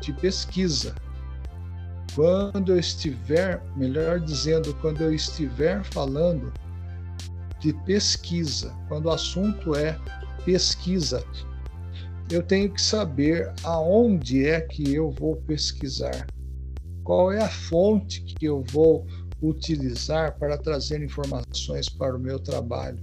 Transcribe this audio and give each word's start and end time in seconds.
de 0.00 0.12
pesquisa. 0.14 0.94
Quando 2.14 2.72
eu 2.72 2.78
estiver, 2.78 3.62
melhor 3.76 4.18
dizendo, 4.20 4.74
quando 4.80 5.02
eu 5.02 5.14
estiver 5.14 5.84
falando 5.84 6.52
de 7.60 7.72
pesquisa, 7.84 8.74
quando 8.88 9.06
o 9.06 9.10
assunto 9.10 9.74
é 9.76 9.98
pesquisa, 10.44 11.24
eu 12.30 12.42
tenho 12.42 12.72
que 12.72 12.80
saber 12.80 13.52
aonde 13.62 14.46
é 14.46 14.60
que 14.60 14.94
eu 14.94 15.10
vou 15.10 15.36
pesquisar, 15.36 16.26
qual 17.04 17.30
é 17.32 17.42
a 17.42 17.48
fonte 17.48 18.22
que 18.22 18.44
eu 18.44 18.64
vou 18.70 19.06
utilizar 19.42 20.38
para 20.38 20.58
trazer 20.58 21.02
informações 21.02 21.88
para 21.88 22.16
o 22.16 22.20
meu 22.20 22.38
trabalho, 22.38 22.98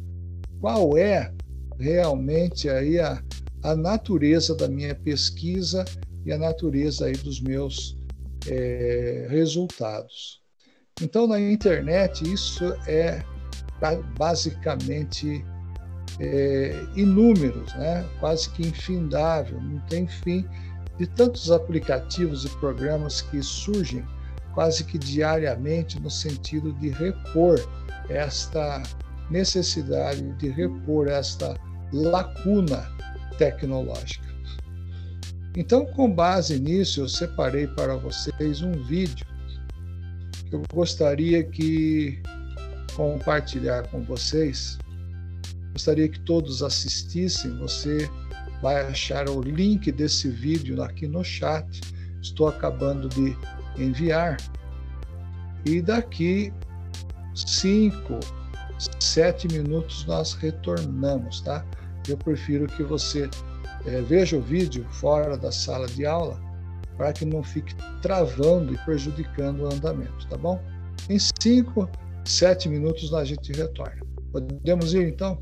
qual 0.60 0.98
é 0.98 1.34
realmente 1.80 2.70
aí 2.70 3.00
a, 3.00 3.22
a 3.64 3.76
natureza 3.76 4.56
da 4.56 4.68
minha 4.68 4.96
pesquisa 4.96 5.84
e 6.28 6.34
a 6.34 6.38
natureza 6.38 7.06
aí 7.06 7.14
dos 7.14 7.40
meus 7.40 7.98
é, 8.48 9.28
resultados. 9.30 10.42
Então, 11.02 11.26
na 11.26 11.40
internet, 11.40 12.22
isso 12.32 12.66
é 12.86 13.24
basicamente 14.18 15.46
é, 16.20 16.86
inúmeros, 16.98 17.74
né? 17.76 18.06
quase 18.20 18.50
que 18.50 18.68
infindável, 18.68 19.62
não 19.62 19.80
tem 19.88 20.06
fim, 20.06 20.46
de 20.98 21.08
tantos 21.08 21.50
aplicativos 21.50 22.44
e 22.44 22.50
programas 22.58 23.22
que 23.22 23.42
surgem 23.42 24.04
quase 24.54 24.84
que 24.84 24.98
diariamente 24.98 26.00
no 26.02 26.10
sentido 26.10 26.74
de 26.74 26.90
repor 26.90 27.58
esta 28.10 28.82
necessidade, 29.30 30.24
de 30.34 30.50
repor 30.50 31.08
esta 31.08 31.56
lacuna 31.94 32.92
tecnológica. 33.38 34.27
Então, 35.58 35.86
com 35.86 36.10
base 36.10 36.60
nisso, 36.60 37.02
eu 37.02 37.10
separei 37.10 37.68
para 37.68 37.98
vocês 37.98 38.62
um 38.62 38.72
vídeo 38.84 39.26
que 40.50 40.56
eu 40.56 40.62
gostaria 40.72 41.44
que 41.44 42.22
compartilhar 42.96 43.88
com 43.88 44.02
vocês 44.04 44.78
Gostaria 45.78 46.10
que 46.10 46.20
todos 46.22 46.64
assistissem. 46.64 47.56
Você 47.60 48.10
vai 48.64 48.84
achar 48.88 49.30
o 49.30 49.42
link 49.42 49.92
desse 49.92 50.28
vídeo 50.28 50.82
aqui 50.82 51.08
no 51.08 51.24
chat. 51.24 51.82
Estou 52.20 52.48
acabando 52.48 53.08
de 53.10 53.38
enviar. 53.78 54.38
E 55.68 55.80
daqui 55.80 56.52
cinco, 57.36 58.20
sete 59.00 59.48
minutos 59.50 60.04
nós 60.08 60.34
retornamos, 60.34 61.42
tá? 61.42 61.64
Eu 62.10 62.18
prefiro 62.18 62.66
que 62.66 62.82
você 62.82 63.30
é, 63.88 64.02
veja 64.02 64.38
o 64.38 64.42
vídeo 64.42 64.86
fora 64.92 65.38
da 65.38 65.52
sala 65.52 65.88
de 65.88 66.06
aula 66.06 66.40
para 66.98 67.14
que 67.14 67.26
não 67.26 67.42
fique 67.42 67.74
travando 68.02 68.74
e 68.74 68.78
prejudicando 68.80 69.62
o 69.62 69.74
andamento, 69.74 70.28
tá 70.28 70.38
bom? 70.38 70.62
Em 71.10 71.18
cinco, 71.42 71.90
sete 72.26 72.68
minutos 72.68 73.14
a 73.14 73.24
gente 73.24 73.52
retorna. 73.54 74.02
Podemos 74.32 74.94
ir 74.94 75.08
então? 75.08 75.40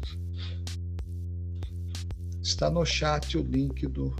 Está 2.42 2.70
no 2.70 2.86
chat 2.86 3.38
o 3.38 3.42
link 3.42 3.88
do, 3.88 4.16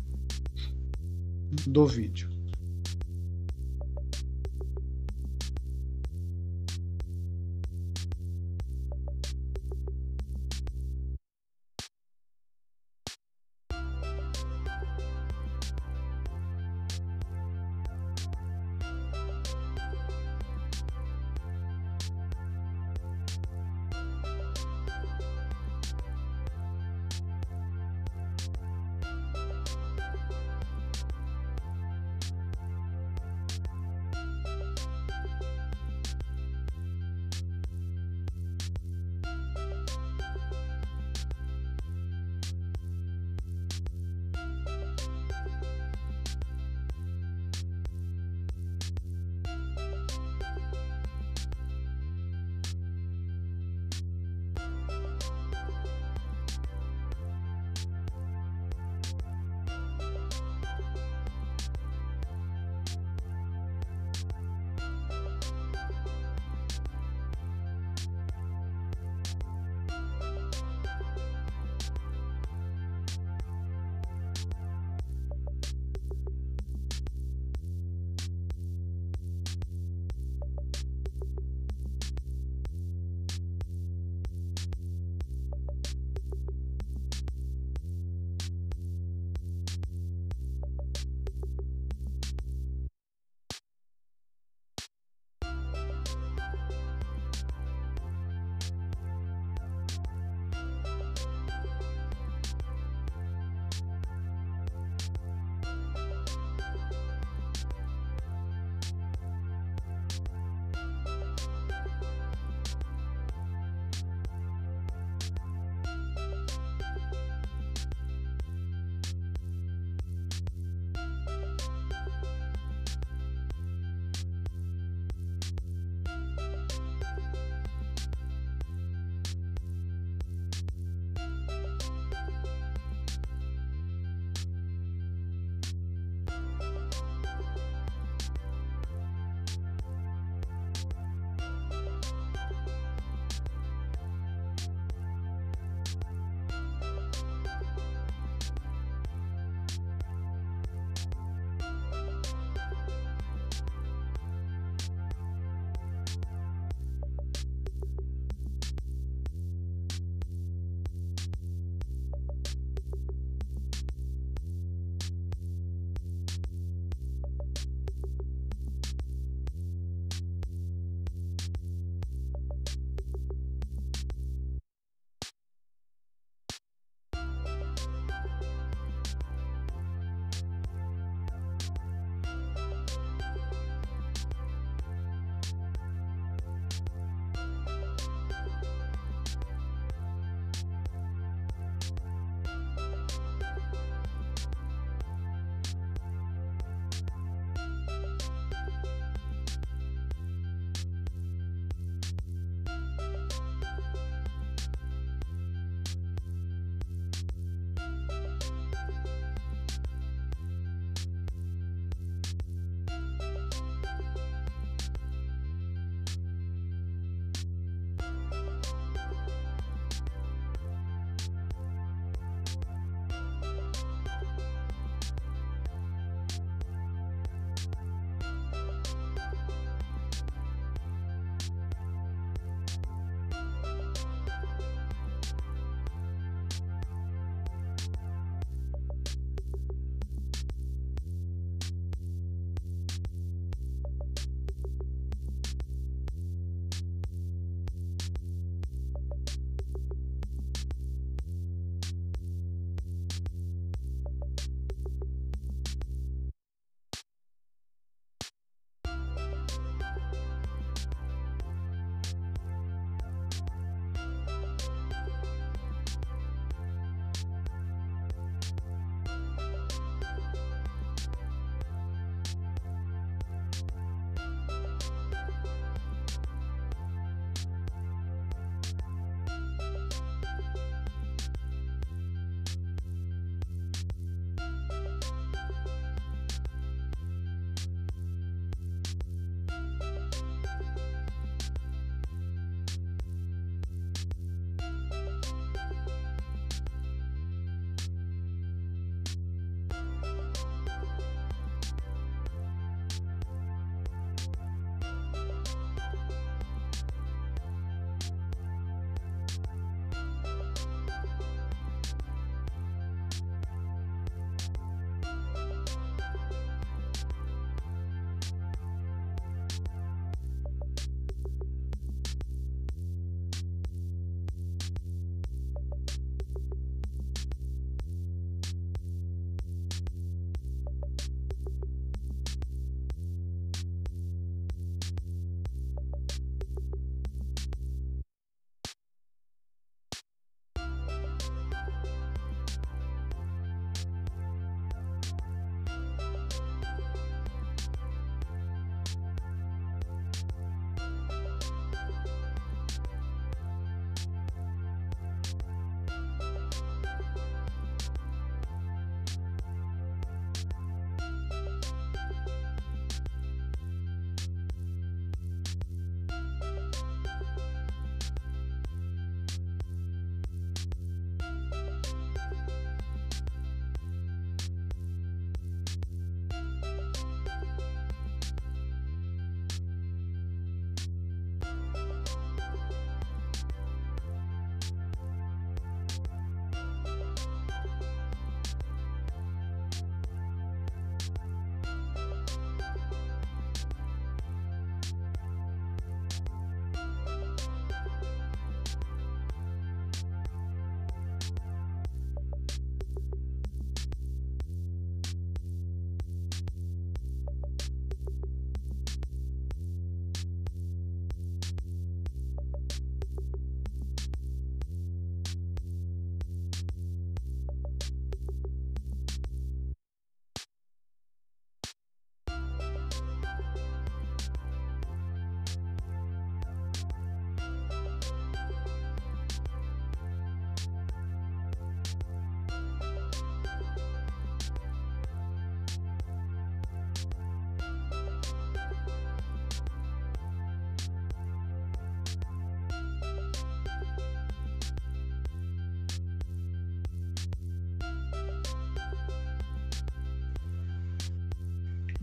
do 1.68 1.86
vídeo. 1.86 2.35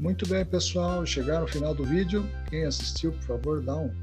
Muito 0.02 0.28
bem, 0.28 0.44
pessoal. 0.44 1.06
Chegaram 1.06 1.42
no 1.42 1.47
final 1.47 1.73
do 1.73 1.85
vídeo. 1.85 2.28
Quem 2.50 2.64
assistiu, 2.64 3.12
por 3.12 3.23
favor, 3.23 3.62
dá 3.62 3.76
um, 3.76 3.94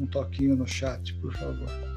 um 0.00 0.04
toquinho 0.04 0.56
no 0.56 0.66
chat, 0.66 1.14
por 1.14 1.32
favor. 1.32 1.87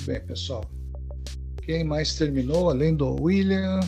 Muito 0.00 0.12
bem, 0.12 0.26
pessoal. 0.26 0.64
Quem 1.62 1.84
mais 1.84 2.14
terminou, 2.14 2.70
além 2.70 2.96
do 2.96 3.22
William, 3.22 3.80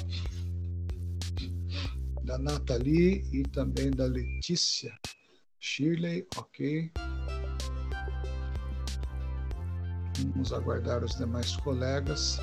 da 2.23 2.37
Nathalie 2.37 3.25
e 3.33 3.43
também 3.45 3.91
da 3.91 4.05
Letícia? 4.05 4.93
Shirley, 5.59 6.27
ok. 6.37 6.93
Vamos 10.35 10.53
aguardar 10.53 11.03
os 11.03 11.17
demais 11.17 11.57
colegas. 11.57 12.39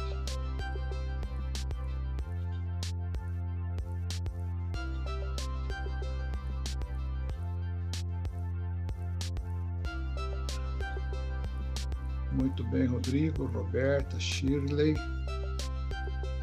Bem, 12.69 12.85
Rodrigo, 12.85 13.45
Roberta, 13.45 14.19
Shirley, 14.19 14.95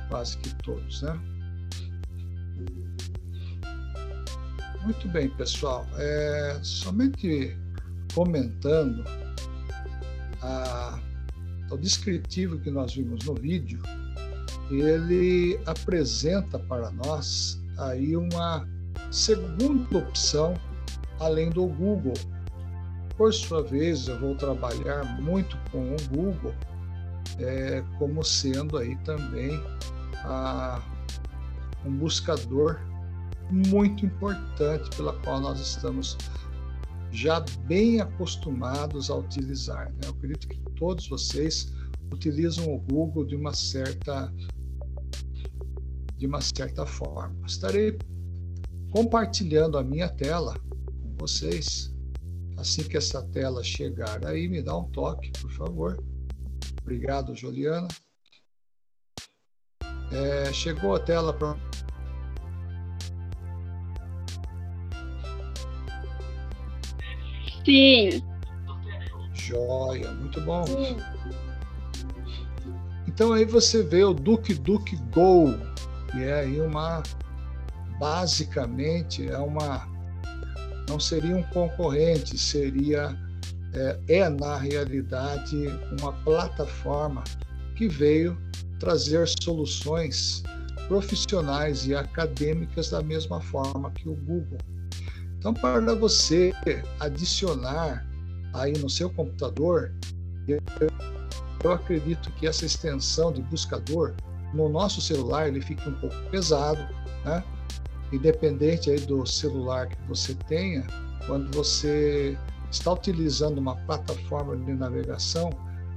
quase 0.08 0.38
que 0.38 0.54
todos, 0.56 1.02
né? 1.02 1.18
Muito 4.82 5.08
bem, 5.08 5.28
pessoal. 5.30 5.86
É, 5.96 6.58
somente 6.62 7.56
comentando 8.14 9.04
a, 10.42 11.00
o 11.70 11.76
descritivo 11.76 12.58
que 12.60 12.70
nós 12.70 12.94
vimos 12.94 13.24
no 13.24 13.34
vídeo, 13.34 13.82
ele 14.70 15.58
apresenta 15.66 16.58
para 16.58 16.90
nós 16.90 17.60
aí 17.78 18.16
uma 18.16 18.66
segunda 19.10 19.98
opção 19.98 20.54
além 21.20 21.50
do 21.50 21.66
Google, 21.66 22.14
por 23.16 23.32
sua 23.32 23.62
vez, 23.62 24.08
eu 24.08 24.18
vou 24.20 24.34
trabalhar 24.34 25.04
muito 25.20 25.56
com 25.70 25.94
o 25.94 25.96
Google 26.14 26.54
é, 27.38 27.82
como 27.98 28.22
sendo 28.22 28.76
aí 28.76 28.96
também 28.98 29.60
a, 30.24 30.82
um 31.84 31.96
buscador 31.96 32.80
muito 33.50 34.04
importante 34.04 34.90
pela 34.96 35.12
qual 35.20 35.40
nós 35.40 35.60
estamos 35.60 36.16
já 37.10 37.40
bem 37.66 38.00
acostumados 38.00 39.10
a 39.10 39.16
utilizar. 39.16 39.90
Né? 39.92 40.00
Eu 40.04 40.10
acredito 40.10 40.48
que 40.48 40.58
todos 40.72 41.08
vocês 41.08 41.72
utilizam 42.12 42.72
o 42.72 42.78
Google 42.78 43.24
de 43.24 43.36
uma 43.36 43.54
certa 43.54 44.32
de 46.16 46.26
uma 46.26 46.40
certa 46.40 46.86
forma. 46.86 47.36
Estarei 47.46 47.98
compartilhando 48.90 49.76
a 49.76 49.84
minha 49.84 50.08
tela 50.08 50.54
com 50.74 51.14
vocês 51.18 51.94
Assim 52.56 52.82
que 52.84 52.96
essa 52.96 53.22
tela 53.22 53.62
chegar 53.62 54.24
aí, 54.26 54.48
me 54.48 54.62
dá 54.62 54.76
um 54.76 54.90
toque, 54.90 55.30
por 55.40 55.50
favor. 55.52 56.02
Obrigado, 56.82 57.34
Juliana. 57.34 57.88
É, 60.12 60.52
chegou 60.52 60.94
a 60.94 61.00
tela 61.00 61.32
para. 61.32 61.56
Sim. 67.64 68.22
Joia, 69.34 70.12
muito 70.12 70.40
bom. 70.40 70.64
Sim. 70.66 70.96
Então 73.06 73.32
aí 73.32 73.44
você 73.44 73.82
vê 73.82 74.04
o 74.04 74.14
Duke 74.14 74.54
Duke 74.54 74.96
Go, 75.12 75.52
que 76.10 76.22
é 76.22 76.40
aí 76.40 76.60
uma 76.60 77.02
basicamente 77.98 79.26
é 79.26 79.38
uma 79.38 79.88
não 80.88 81.00
seria 81.00 81.36
um 81.36 81.42
concorrente, 81.44 82.38
seria 82.38 83.16
é, 83.74 83.98
é 84.08 84.28
na 84.28 84.56
realidade 84.56 85.68
uma 86.00 86.12
plataforma 86.12 87.22
que 87.74 87.88
veio 87.88 88.36
trazer 88.78 89.28
soluções 89.42 90.42
profissionais 90.88 91.86
e 91.86 91.94
acadêmicas 91.94 92.90
da 92.90 93.02
mesma 93.02 93.40
forma 93.40 93.90
que 93.90 94.08
o 94.08 94.14
Google. 94.14 94.58
Então, 95.38 95.52
para 95.52 95.94
você 95.94 96.52
adicionar 97.00 98.06
aí 98.54 98.72
no 98.78 98.88
seu 98.88 99.10
computador, 99.10 99.92
eu, 100.48 100.60
eu 101.62 101.72
acredito 101.72 102.30
que 102.32 102.46
essa 102.46 102.64
extensão 102.64 103.32
de 103.32 103.42
buscador 103.42 104.14
no 104.54 104.68
nosso 104.68 105.00
celular 105.00 105.48
ele 105.48 105.60
fica 105.60 105.88
um 105.88 105.94
pouco 105.94 106.16
pesado, 106.30 106.80
né? 107.24 107.44
Independente 108.16 108.90
aí 108.90 109.00
do 109.00 109.24
celular 109.26 109.88
que 109.88 109.96
você 110.08 110.34
tenha, 110.34 110.86
quando 111.26 111.54
você 111.54 112.36
está 112.70 112.92
utilizando 112.92 113.58
uma 113.58 113.76
plataforma 113.86 114.56
de 114.56 114.74
navegação, 114.74 115.50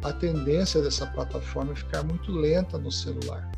a 0.04 0.14
tendência 0.14 0.82
dessa 0.82 1.06
plataforma 1.08 1.74
é 1.74 1.76
ficar 1.76 2.04
muito 2.04 2.32
lenta 2.32 2.78
no 2.78 2.92
celular. 2.92 3.52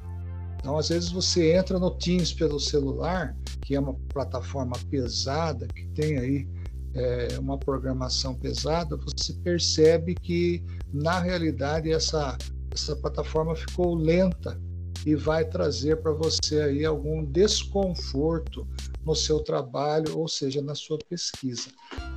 Então, 0.58 0.77
às 0.77 0.89
vezes 0.89 1.12
você 1.12 1.53
entra 1.53 1.80
no 1.80 1.91
Teams 1.91 2.34
pelo 2.34 2.60
celular, 2.60 3.36
que 3.62 3.75
é 3.75 3.80
uma 3.80 3.96
plataforma 4.10 4.75
pesada, 4.89 5.68
que 5.68 5.88
tem 5.88 6.18
aí 6.18 6.48
é, 6.94 7.39
uma 7.39 7.58
programação 7.58 8.36
pesada, 8.36 8.98
você 8.98 9.34
percebe 9.44 10.13
que 10.15 10.63
na 10.94 11.20
realidade 11.20 11.91
essa 11.91 12.38
essa 12.74 12.96
plataforma 12.96 13.53
ficou 13.56 13.96
lenta 13.96 14.60
e 15.05 15.15
vai 15.15 15.43
trazer 15.46 15.98
para 16.01 16.12
você 16.12 16.62
aí 16.62 16.86
algum 16.86 17.24
desconforto 17.24 18.67
no 19.05 19.15
seu 19.15 19.39
trabalho, 19.39 20.17
ou 20.17 20.27
seja, 20.27 20.62
na 20.62 20.75
sua 20.75 20.98
pesquisa. 21.10 21.70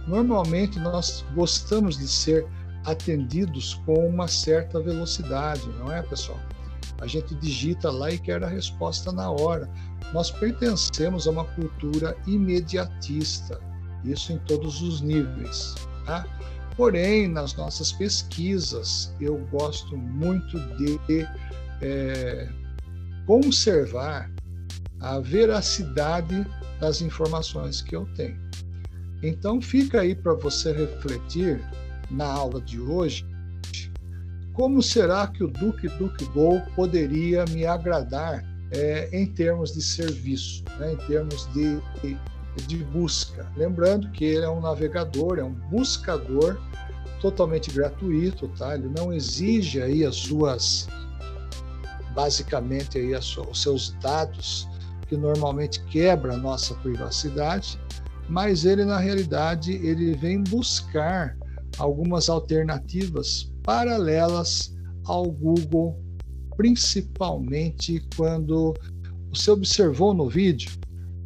Normalmente 0.06 0.78
nós 0.78 1.24
gostamos 1.34 1.98
de 1.98 2.06
ser 2.06 2.46
atendidos 2.84 3.74
com 3.86 4.06
uma 4.06 4.28
certa 4.28 4.80
velocidade, 4.80 5.66
não 5.78 5.90
é, 5.90 6.02
pessoal? 6.02 6.38
A 7.00 7.06
gente 7.06 7.34
digita 7.36 7.90
lá 7.90 8.10
e 8.10 8.18
quer 8.18 8.42
a 8.44 8.48
resposta 8.48 9.10
na 9.10 9.30
hora. 9.30 9.68
Nós 10.12 10.30
pertencemos 10.30 11.26
a 11.26 11.30
uma 11.30 11.44
cultura 11.44 12.16
imediatista, 12.26 13.60
isso 14.04 14.32
em 14.32 14.38
todos 14.40 14.82
os 14.82 15.00
níveis. 15.00 15.74
Tá? 16.04 16.26
Porém, 16.76 17.28
nas 17.28 17.54
nossas 17.54 17.92
pesquisas, 17.92 19.14
eu 19.20 19.38
gosto 19.50 19.96
muito 19.96 20.58
de 20.76 21.26
é, 21.80 22.48
conservar 23.26 24.30
a 25.00 25.20
veracidade 25.20 26.46
das 26.80 27.00
informações 27.00 27.80
que 27.80 27.94
eu 27.94 28.06
tenho. 28.14 28.38
Então, 29.22 29.60
fica 29.60 30.00
aí 30.00 30.14
para 30.14 30.34
você 30.34 30.72
refletir 30.72 31.62
na 32.10 32.26
aula 32.26 32.60
de 32.60 32.80
hoje 32.80 33.26
como 34.52 34.80
será 34.82 35.26
que 35.26 35.42
o 35.42 35.48
Duke 35.48 35.88
Duke 35.88 36.24
Go 36.26 36.60
poderia 36.76 37.44
me 37.50 37.66
agradar 37.66 38.44
é, 38.70 39.08
em 39.12 39.26
termos 39.26 39.74
de 39.74 39.82
serviço, 39.82 40.64
né, 40.78 40.92
em 40.92 40.96
termos 41.08 41.48
de, 41.52 41.80
de 42.66 42.76
busca. 42.84 43.50
Lembrando 43.56 44.10
que 44.10 44.24
ele 44.24 44.44
é 44.44 44.48
um 44.48 44.60
navegador, 44.60 45.38
é 45.38 45.44
um 45.44 45.54
buscador 45.70 46.60
totalmente 47.20 47.70
gratuito, 47.70 48.48
tá? 48.48 48.74
Ele 48.74 48.88
não 48.96 49.12
exige 49.12 49.82
aí 49.82 50.04
as 50.04 50.16
suas 50.16 50.88
basicamente 52.14 52.98
aí 52.98 53.14
os 53.14 53.62
seus 53.62 53.90
dados, 54.00 54.68
que 55.08 55.16
normalmente 55.16 55.82
quebra 55.84 56.34
a 56.34 56.38
nossa 56.38 56.74
privacidade, 56.76 57.78
mas 58.28 58.64
ele 58.64 58.84
na 58.84 58.98
realidade 58.98 59.72
ele 59.72 60.14
vem 60.14 60.42
buscar 60.42 61.36
algumas 61.78 62.28
alternativas 62.28 63.52
paralelas 63.62 64.74
ao 65.04 65.30
Google, 65.30 66.00
principalmente 66.56 68.02
quando 68.16 68.74
você 69.28 69.50
observou 69.50 70.14
no 70.14 70.28
vídeo, 70.28 70.70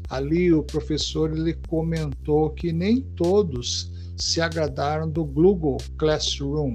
ali 0.09 0.53
o 0.53 0.63
professor 0.63 1.37
ele 1.37 1.55
comentou 1.69 2.51
que 2.51 2.73
nem 2.73 3.03
todos 3.15 3.93
se 4.17 4.41
agradaram 4.41 5.09
do 5.09 5.25
Google 5.25 5.77
Classroom, 5.97 6.73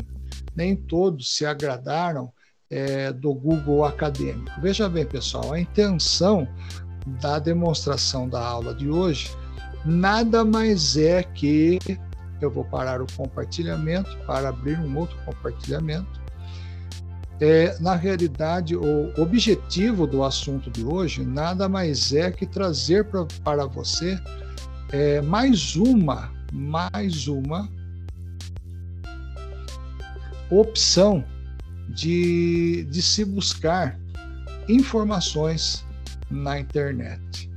nem 0.55 0.75
todos 0.75 1.35
se 1.35 1.45
agradaram 1.45 2.31
é, 2.73 3.13
do 3.13 3.33
Google 3.33 3.85
Acadêmico. 3.85 4.49
Veja 4.59 4.89
bem, 4.89 5.05
pessoal, 5.05 5.53
a 5.53 5.59
intenção 5.59 6.47
da 7.21 7.37
demonstração 7.37 8.27
da 8.27 8.43
aula 8.43 8.73
de 8.73 8.89
hoje 8.89 9.29
nada 9.85 10.43
mais 10.43 10.97
é 10.97 11.21
que 11.21 11.77
eu 12.41 12.49
vou 12.49 12.65
parar 12.65 13.01
o 13.01 13.05
compartilhamento 13.15 14.17
para 14.25 14.49
abrir 14.49 14.79
um 14.79 14.97
outro 14.97 15.15
compartilhamento. 15.23 16.21
É, 17.39 17.77
na 17.79 17.95
realidade, 17.95 18.75
o 18.75 19.13
objetivo 19.21 20.07
do 20.07 20.23
assunto 20.23 20.71
de 20.71 20.83
hoje 20.83 21.23
nada 21.23 21.69
mais 21.69 22.13
é 22.13 22.31
que 22.31 22.45
trazer 22.45 23.05
pra, 23.05 23.25
para 23.43 23.65
você 23.65 24.17
é, 24.91 25.21
mais 25.21 25.75
uma, 25.75 26.31
mais 26.51 27.27
uma 27.27 27.69
opção 30.49 31.23
de, 31.89 32.85
de 32.85 33.01
se 33.01 33.25
buscar 33.25 33.99
informações 34.67 35.85
na 36.29 36.59
internet. 36.59 37.49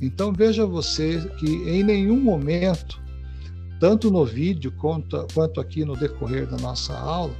Então 0.00 0.32
veja 0.32 0.64
você 0.64 1.20
que 1.38 1.46
em 1.68 1.82
nenhum 1.82 2.20
momento, 2.20 3.00
tanto 3.78 4.10
no 4.10 4.24
vídeo 4.24 4.72
quanto, 4.72 5.26
quanto 5.34 5.60
aqui 5.60 5.84
no 5.84 5.96
decorrer 5.96 6.46
da 6.46 6.56
nossa 6.56 6.96
aula, 6.96 7.34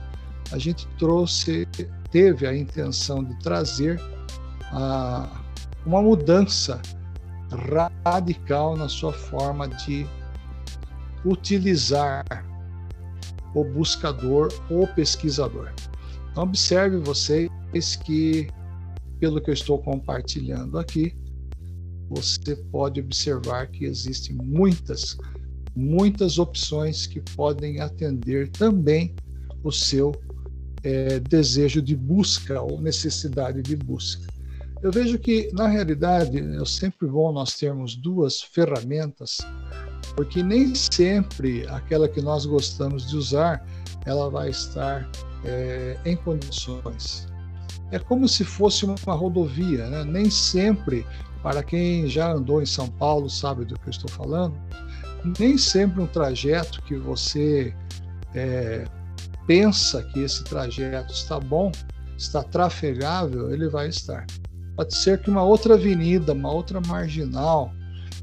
a 0.52 0.59
gente 0.59 0.87
trouxe, 0.99 1.66
teve 2.11 2.47
a 2.47 2.57
intenção 2.57 3.25
de 3.25 3.38
trazer 3.38 4.00
a, 4.73 5.42
uma 5.87 6.02
mudança 6.02 6.80
radical 8.04 8.76
na 8.76 8.88
sua 8.88 9.12
forma 9.12 9.69
de 9.69 10.07
utilizar 11.25 12.25
o 13.54 13.64
buscador 13.64 14.52
ou 14.71 14.87
pesquisador. 14.87 15.73
Observe 16.37 16.99
vocês 16.99 17.49
que, 18.05 18.49
pelo 19.19 19.41
que 19.41 19.51
eu 19.51 19.55
estou 19.55 19.79
compartilhando 19.79 20.79
aqui, 20.79 21.15
você 22.09 22.57
pode 22.73 23.01
observar 23.01 23.69
que 23.69 23.85
existem 23.85 24.35
muitas, 24.37 25.17
muitas 25.75 26.39
opções 26.39 27.07
que 27.07 27.21
podem 27.37 27.81
atender 27.81 28.49
também 28.51 29.15
o 29.63 29.71
seu 29.71 30.13
é, 30.83 31.21
desejo 31.21 31.83
de 31.83 31.95
busca 31.95 32.61
ou 32.61 32.81
necessidade 32.81 33.63
de 33.63 33.77
busca. 33.77 34.27
Eu 34.83 34.91
vejo 34.91 35.19
que, 35.19 35.51
na 35.53 35.69
realidade, 35.69 36.39
é 36.39 36.65
sempre 36.65 37.07
bom 37.07 37.33
nós 37.33 37.55
termos 37.55 37.95
duas 37.95 38.41
ferramentas, 38.41 39.39
porque 40.17 40.43
nem 40.43 40.75
sempre 40.75 41.67
aquela 41.69 42.09
que 42.09 42.23
nós 42.23 42.47
gostamos 42.47 43.09
de 43.09 43.17
usar, 43.17 43.65
ela 44.07 44.31
vai 44.31 44.49
estar 44.49 45.09
é, 45.45 45.97
em 46.05 46.17
condições. 46.17 47.29
É 47.91 47.99
como 47.99 48.29
se 48.29 48.45
fosse 48.45 48.85
uma 48.85 49.15
rodovia, 49.15 49.89
né? 49.89 50.05
nem 50.05 50.31
sempre, 50.31 51.05
para 51.43 51.63
quem 51.63 52.07
já 52.07 52.33
andou 52.33 52.63
em 52.63 52.67
São 52.67 52.89
Paulo 52.89 53.29
sabe 53.29 53.65
do 53.65 53.79
que 53.79 53.89
eu 53.89 53.91
estou 53.91 54.11
falando, 54.11 54.55
nem 55.39 55.59
sempre 55.59 56.01
um 56.01 56.07
trajeto 56.07 56.83
que 56.83 56.97
você 56.97 57.75
é, 58.35 58.85
pensa 59.47 60.03
que 60.03 60.21
esse 60.21 60.45
trajeto 60.45 61.13
está 61.13 61.41
bom, 61.41 61.73
está 62.17 62.43
trafegável, 62.43 63.53
ele 63.53 63.69
vai 63.69 63.89
estar. 63.89 64.27
Pode 64.77 64.97
ser 64.97 65.21
que 65.21 65.31
uma 65.31 65.43
outra 65.43 65.75
avenida, 65.75 66.33
uma 66.33 66.53
outra 66.53 66.81
marginal 66.81 67.73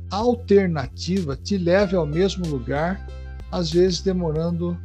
alternativa 0.10 1.36
te 1.36 1.58
leve 1.58 1.96
ao 1.96 2.06
mesmo 2.06 2.48
lugar, 2.48 3.06
às 3.52 3.72
vezes 3.72 4.02
demorando 4.02 4.78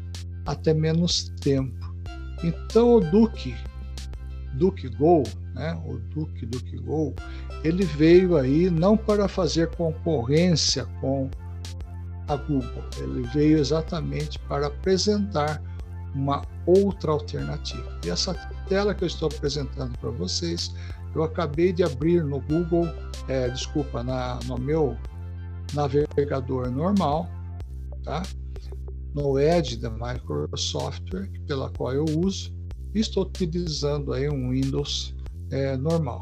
até 0.44 0.74
menos 0.74 1.32
tempo. 1.40 1.91
Então 2.42 2.96
o 2.96 3.00
Duque, 3.00 3.54
Duque 4.54 4.88
Go, 4.88 5.22
né, 5.54 5.80
o 5.86 5.98
Duque 6.14 6.46
Duque 6.46 6.76
Go, 6.78 7.14
ele 7.62 7.84
veio 7.84 8.36
aí 8.36 8.70
não 8.70 8.96
para 8.96 9.28
fazer 9.28 9.68
concorrência 9.76 10.84
com 11.00 11.30
a 12.28 12.36
Google, 12.36 12.84
ele 12.98 13.22
veio 13.28 13.58
exatamente 13.58 14.38
para 14.40 14.66
apresentar 14.66 15.62
uma 16.14 16.42
outra 16.66 17.12
alternativa. 17.12 17.98
E 18.04 18.10
essa 18.10 18.34
tela 18.68 18.94
que 18.94 19.04
eu 19.04 19.08
estou 19.08 19.28
apresentando 19.28 19.96
para 19.98 20.10
vocês, 20.10 20.74
eu 21.14 21.22
acabei 21.22 21.72
de 21.72 21.82
abrir 21.82 22.22
no 22.24 22.40
Google, 22.40 22.86
é, 23.28 23.48
desculpa, 23.48 24.02
na, 24.02 24.38
no 24.46 24.58
meu 24.58 24.96
navegador 25.74 26.70
normal, 26.70 27.28
tá? 28.02 28.22
No 29.14 29.38
Edge 29.38 29.76
da 29.76 29.90
Microsoft, 29.90 31.10
pela 31.46 31.70
qual 31.70 31.92
eu 31.92 32.04
uso, 32.04 32.54
estou 32.94 33.24
utilizando 33.24 34.12
aí 34.12 34.28
um 34.28 34.50
Windows 34.50 35.14
é, 35.50 35.76
normal. 35.76 36.20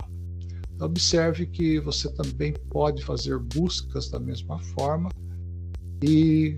Observe 0.80 1.46
que 1.46 1.78
você 1.78 2.10
também 2.12 2.54
pode 2.70 3.04
fazer 3.04 3.38
buscas 3.38 4.08
da 4.08 4.18
mesma 4.18 4.58
forma 4.74 5.10
e 6.02 6.56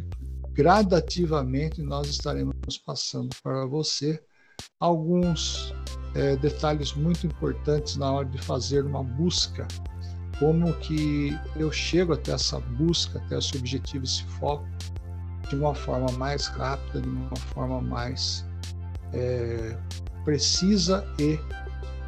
gradativamente 0.53 1.83
nós 1.83 2.09
estaremos 2.09 2.79
passando 2.87 3.31
para 3.43 3.67
você 3.67 4.23
alguns 4.79 5.75
é, 6.15 6.37
detalhes 6.37 6.95
muito 6.95 7.27
importantes 7.27 7.97
na 7.97 8.13
hora 8.13 8.29
de 8.29 8.39
fazer 8.39 8.85
uma 8.85 9.03
busca. 9.03 9.67
Como 10.39 10.73
que 10.75 11.37
eu 11.57 11.71
chego 11.73 12.13
até 12.13 12.33
essa 12.33 12.61
busca, 12.61 13.19
até 13.19 13.39
esse 13.39 13.57
objetivo, 13.57 14.05
esse 14.05 14.25
foco, 14.25 14.65
de 15.53 15.57
uma 15.57 15.75
forma 15.75 16.11
mais 16.13 16.47
rápida, 16.47 17.03
de 17.03 17.09
uma 17.09 17.37
forma 17.37 17.83
mais 17.83 18.43
é, 19.13 19.77
precisa 20.25 21.07
e 21.19 21.39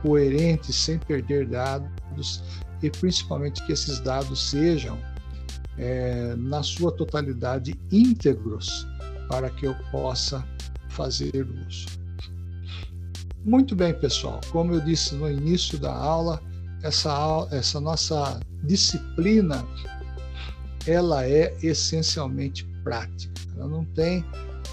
coerente, 0.02 0.72
sem 0.72 0.98
perder 0.98 1.46
dados 1.46 2.42
e 2.82 2.90
principalmente 2.90 3.64
que 3.66 3.72
esses 3.72 4.00
dados 4.00 4.50
sejam 4.50 4.98
é, 5.76 6.34
na 6.36 6.62
sua 6.62 6.90
totalidade 6.90 7.78
íntegros 7.92 8.86
para 9.28 9.50
que 9.50 9.66
eu 9.66 9.74
possa 9.90 10.42
fazer 10.88 11.46
uso. 11.66 11.86
Muito 13.44 13.76
bem, 13.76 13.92
pessoal. 13.92 14.40
Como 14.50 14.72
eu 14.72 14.80
disse 14.80 15.14
no 15.14 15.30
início 15.30 15.78
da 15.78 15.94
aula, 15.94 16.40
essa, 16.82 17.46
essa 17.50 17.78
nossa 17.78 18.40
disciplina 18.62 19.66
ela 20.86 21.26
é 21.26 21.54
essencialmente 21.62 22.64
prática. 22.82 23.33
Eu 23.56 23.68
não 23.68 23.84
tenho, 23.84 24.24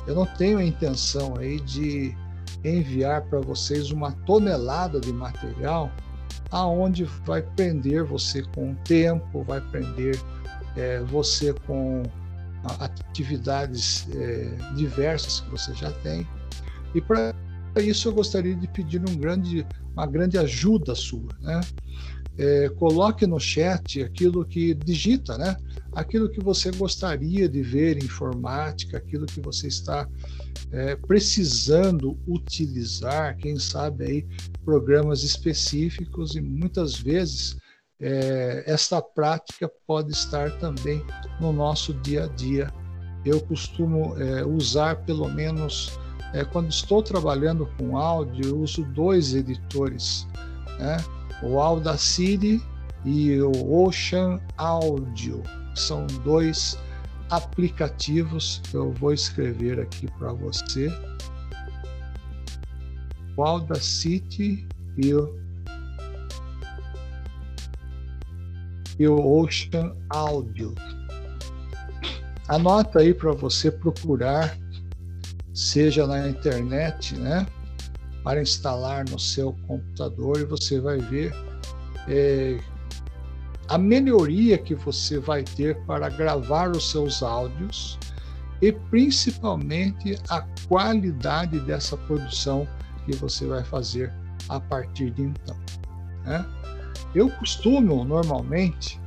eu 0.08 0.16
não 0.16 0.26
tenho 0.26 0.58
a 0.58 0.64
intenção 0.64 1.36
aí 1.38 1.60
de 1.60 2.16
enviar 2.64 3.24
para 3.24 3.40
vocês 3.40 3.92
uma 3.92 4.12
tonelada 4.12 5.00
de 5.00 5.12
material 5.12 5.92
aonde 6.52 7.06
vai 7.26 7.42
prender 7.42 8.04
você 8.04 8.44
com 8.56 8.72
o 8.72 8.76
tempo, 8.84 9.44
vai 9.44 9.62
prender 9.62 10.20
é, 10.76 11.00
você 11.02 11.54
com 11.66 12.04
atividades 12.80 14.08
é, 14.14 14.56
diversas 14.76 15.40
que 15.42 15.50
você 15.50 15.74
já 15.74 15.92
tem. 15.92 16.28
E 16.94 17.02
para 17.02 17.34
isso 17.78 18.10
eu 18.10 18.14
gostaria 18.14 18.56
de 18.56 18.68
pedir 18.68 19.02
um 19.02 19.16
grande, 19.16 19.66
uma 19.94 20.06
grande 20.06 20.38
ajuda 20.38 20.94
sua, 20.94 21.30
né? 21.40 21.62
É, 22.38 22.70
coloque 22.70 23.28
no 23.28 23.40
chat 23.40 24.02
aquilo 24.02 24.46
que 24.46 24.74
digita, 24.74 25.38
né? 25.38 25.56
Aquilo 25.94 26.30
que 26.30 26.40
você 26.40 26.72
gostaria 26.72 27.48
de 27.50 27.62
ver 27.62 27.98
em 27.98 28.06
informática, 28.06 28.98
aquilo 28.98 29.26
que 29.26 29.42
você 29.42 29.68
está 29.68 30.08
é, 30.72 30.96
precisando 30.96 32.18
utilizar, 32.28 33.38
quem 33.38 33.58
sabe 33.60 34.06
aí 34.06 34.28
programas 34.64 35.24
específicos 35.24 36.36
e 36.36 36.42
muitas 36.42 36.96
vezes 36.96 37.58
é, 38.00 38.64
esta 38.66 39.02
prática 39.02 39.70
pode 39.86 40.12
estar 40.12 40.52
também 40.60 41.04
no 41.40 41.52
nosso 41.52 41.94
dia 41.94 42.24
a 42.24 42.28
dia. 42.28 42.72
Eu 43.26 43.40
costumo 43.42 44.18
é, 44.18 44.44
usar 44.46 45.04
pelo 45.04 45.30
menos 45.30 46.00
é, 46.34 46.44
quando 46.44 46.70
estou 46.70 47.04
trabalhando 47.04 47.68
com 47.78 47.98
áudio, 47.98 48.46
eu 48.46 48.60
uso 48.60 48.84
dois 48.86 49.36
editores, 49.36 50.26
né? 50.80 50.98
o 51.44 51.60
Audacity 51.60 52.62
e 53.04 53.40
o 53.42 53.84
Ocean 53.84 54.40
Audio 54.58 55.44
são 55.76 56.06
dois 56.24 56.78
aplicativos 57.30 58.62
que 58.70 58.76
eu 58.76 58.92
vou 58.94 59.14
escrever 59.14 59.80
aqui 59.80 60.08
para 60.20 60.34
você. 60.34 60.90
O 63.38 63.44
Audacity 63.44 64.68
e 64.98 65.14
o, 65.14 65.40
e 69.00 69.08
o 69.08 69.40
Ocean 69.40 69.96
Audio. 70.10 70.76
Anota 72.50 73.00
aí 73.00 73.14
para 73.14 73.32
você 73.32 73.72
procurar, 73.72 74.58
seja 75.54 76.06
na 76.06 76.28
internet, 76.28 77.18
né? 77.18 77.48
Para 78.24 78.42
instalar 78.42 79.06
no 79.10 79.18
seu 79.18 79.54
computador 79.68 80.38
e 80.38 80.44
você 80.44 80.80
vai 80.82 80.98
ver 80.98 81.34
é, 82.10 82.60
a 83.72 83.78
melhoria 83.78 84.58
que 84.58 84.76
você 84.76 85.18
vai 85.18 85.44
ter 85.46 85.78
para 85.86 86.10
gravar 86.10 86.76
os 86.76 86.92
seus 86.92 87.24
áudios 87.24 87.98
e 88.62 88.70
principalmente 88.70 90.20
a 90.28 90.46
qualidade 90.68 91.58
dessa 91.62 91.96
produção 91.96 92.68
que 93.06 93.16
você 93.16 93.46
vai 93.46 93.64
fazer 93.64 94.12
a 94.50 94.60
partir 94.60 95.12
de 95.12 95.22
então. 95.22 95.58
Né? 96.26 96.46
Eu 97.16 97.32
costumo 97.38 98.04
normalmente, 98.04 99.00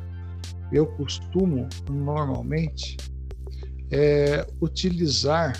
eu 0.73 0.87
costumo 0.87 1.69
normalmente 1.91 2.97
é, 3.91 4.47
utilizar 4.63 5.59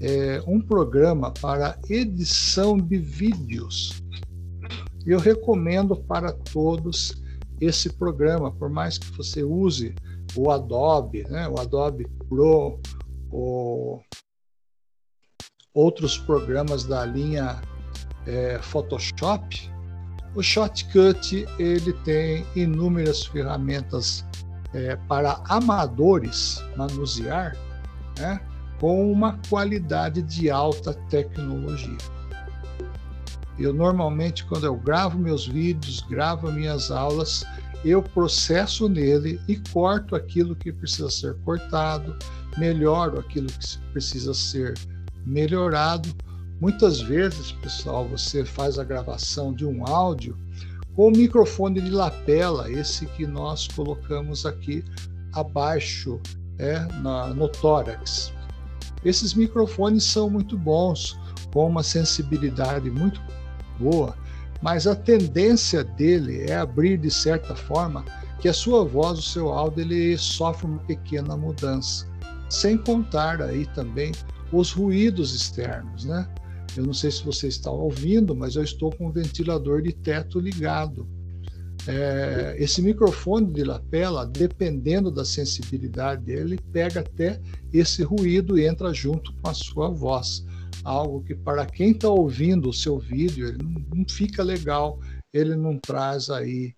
é, 0.00 0.40
um 0.46 0.60
programa 0.60 1.32
para 1.32 1.76
edição 1.88 2.78
de 2.78 2.98
vídeos. 2.98 4.00
Eu 5.04 5.18
recomendo 5.18 5.96
para 5.96 6.32
todos 6.32 7.20
esse 7.60 7.90
programa, 7.90 8.50
por 8.50 8.70
mais 8.70 8.96
que 8.98 9.10
você 9.16 9.42
use 9.42 9.94
o 10.34 10.50
Adobe, 10.50 11.24
né, 11.28 11.48
o 11.48 11.60
Adobe 11.60 12.06
Pro, 12.28 12.80
ou 13.30 14.02
outros 15.74 16.16
programas 16.18 16.84
da 16.84 17.04
linha 17.04 17.60
é, 18.26 18.58
Photoshop, 18.60 19.70
o 20.34 20.42
Shotcut 20.42 21.46
ele 21.58 21.92
tem 22.04 22.46
inúmeras 22.54 23.26
ferramentas 23.26 24.24
é, 24.72 24.96
para 25.08 25.42
amadores 25.48 26.62
manusear, 26.76 27.56
né, 28.18 28.40
com 28.78 29.10
uma 29.12 29.38
qualidade 29.48 30.22
de 30.22 30.50
alta 30.50 30.94
tecnologia. 31.10 31.98
Eu 33.60 33.74
normalmente, 33.74 34.42
quando 34.46 34.64
eu 34.64 34.74
gravo 34.74 35.18
meus 35.18 35.46
vídeos, 35.46 36.00
gravo 36.00 36.50
minhas 36.50 36.90
aulas, 36.90 37.44
eu 37.84 38.02
processo 38.02 38.88
nele 38.88 39.38
e 39.46 39.56
corto 39.70 40.16
aquilo 40.16 40.56
que 40.56 40.72
precisa 40.72 41.10
ser 41.10 41.34
cortado, 41.44 42.16
melhoro 42.56 43.20
aquilo 43.20 43.48
que 43.48 43.78
precisa 43.92 44.32
ser 44.32 44.78
melhorado. 45.26 46.08
Muitas 46.58 47.02
vezes, 47.02 47.52
pessoal, 47.52 48.08
você 48.08 48.46
faz 48.46 48.78
a 48.78 48.84
gravação 48.84 49.52
de 49.52 49.66
um 49.66 49.86
áudio 49.86 50.38
com 50.96 51.08
o 51.08 51.10
microfone 51.10 51.82
de 51.82 51.90
lapela, 51.90 52.70
esse 52.70 53.04
que 53.08 53.26
nós 53.26 53.68
colocamos 53.68 54.46
aqui 54.46 54.82
abaixo, 55.34 56.18
é, 56.58 56.78
na, 57.02 57.28
no 57.28 57.46
tórax. 57.46 58.32
Esses 59.04 59.34
microfones 59.34 60.04
são 60.04 60.30
muito 60.30 60.56
bons, 60.56 61.18
com 61.52 61.66
uma 61.66 61.82
sensibilidade 61.82 62.90
muito 62.90 63.20
boa, 63.80 64.14
mas 64.62 64.86
a 64.86 64.94
tendência 64.94 65.82
dele 65.82 66.44
é 66.48 66.56
abrir 66.56 66.98
de 66.98 67.10
certa 67.10 67.56
forma 67.56 68.04
que 68.40 68.48
a 68.48 68.52
sua 68.52 68.84
voz, 68.84 69.18
o 69.18 69.22
seu 69.22 69.48
áudio, 69.50 69.82
ele 69.82 70.16
sofre 70.18 70.66
uma 70.66 70.78
pequena 70.80 71.36
mudança, 71.36 72.06
sem 72.48 72.76
contar 72.76 73.42
aí 73.42 73.66
também 73.74 74.12
os 74.52 74.72
ruídos 74.72 75.34
externos, 75.34 76.04
né? 76.04 76.28
Eu 76.76 76.84
não 76.84 76.92
sei 76.92 77.10
se 77.10 77.24
você 77.24 77.48
está 77.48 77.70
ouvindo, 77.70 78.34
mas 78.34 78.54
eu 78.54 78.62
estou 78.62 78.90
com 78.92 79.08
o 79.08 79.12
ventilador 79.12 79.82
de 79.82 79.92
teto 79.92 80.38
ligado. 80.38 81.06
É, 81.86 82.54
esse 82.58 82.80
microfone 82.80 83.52
de 83.52 83.64
lapela, 83.64 84.26
dependendo 84.26 85.10
da 85.10 85.24
sensibilidade 85.24 86.22
dele, 86.22 86.58
pega 86.72 87.00
até 87.00 87.40
esse 87.72 88.02
ruído 88.02 88.58
e 88.58 88.66
entra 88.66 88.92
junto 88.92 89.32
com 89.34 89.48
a 89.48 89.54
sua 89.54 89.88
voz 89.88 90.44
algo 90.84 91.22
que 91.22 91.34
para 91.34 91.66
quem 91.66 91.92
está 91.92 92.08
ouvindo 92.08 92.68
o 92.68 92.74
seu 92.74 92.98
vídeo 92.98 93.48
ele 93.48 93.62
não, 93.62 93.98
não, 93.98 94.04
fica 94.08 94.42
legal, 94.42 94.98
ele 95.32 95.54
não 95.54 95.78
traz 95.78 96.30
aí 96.30 96.74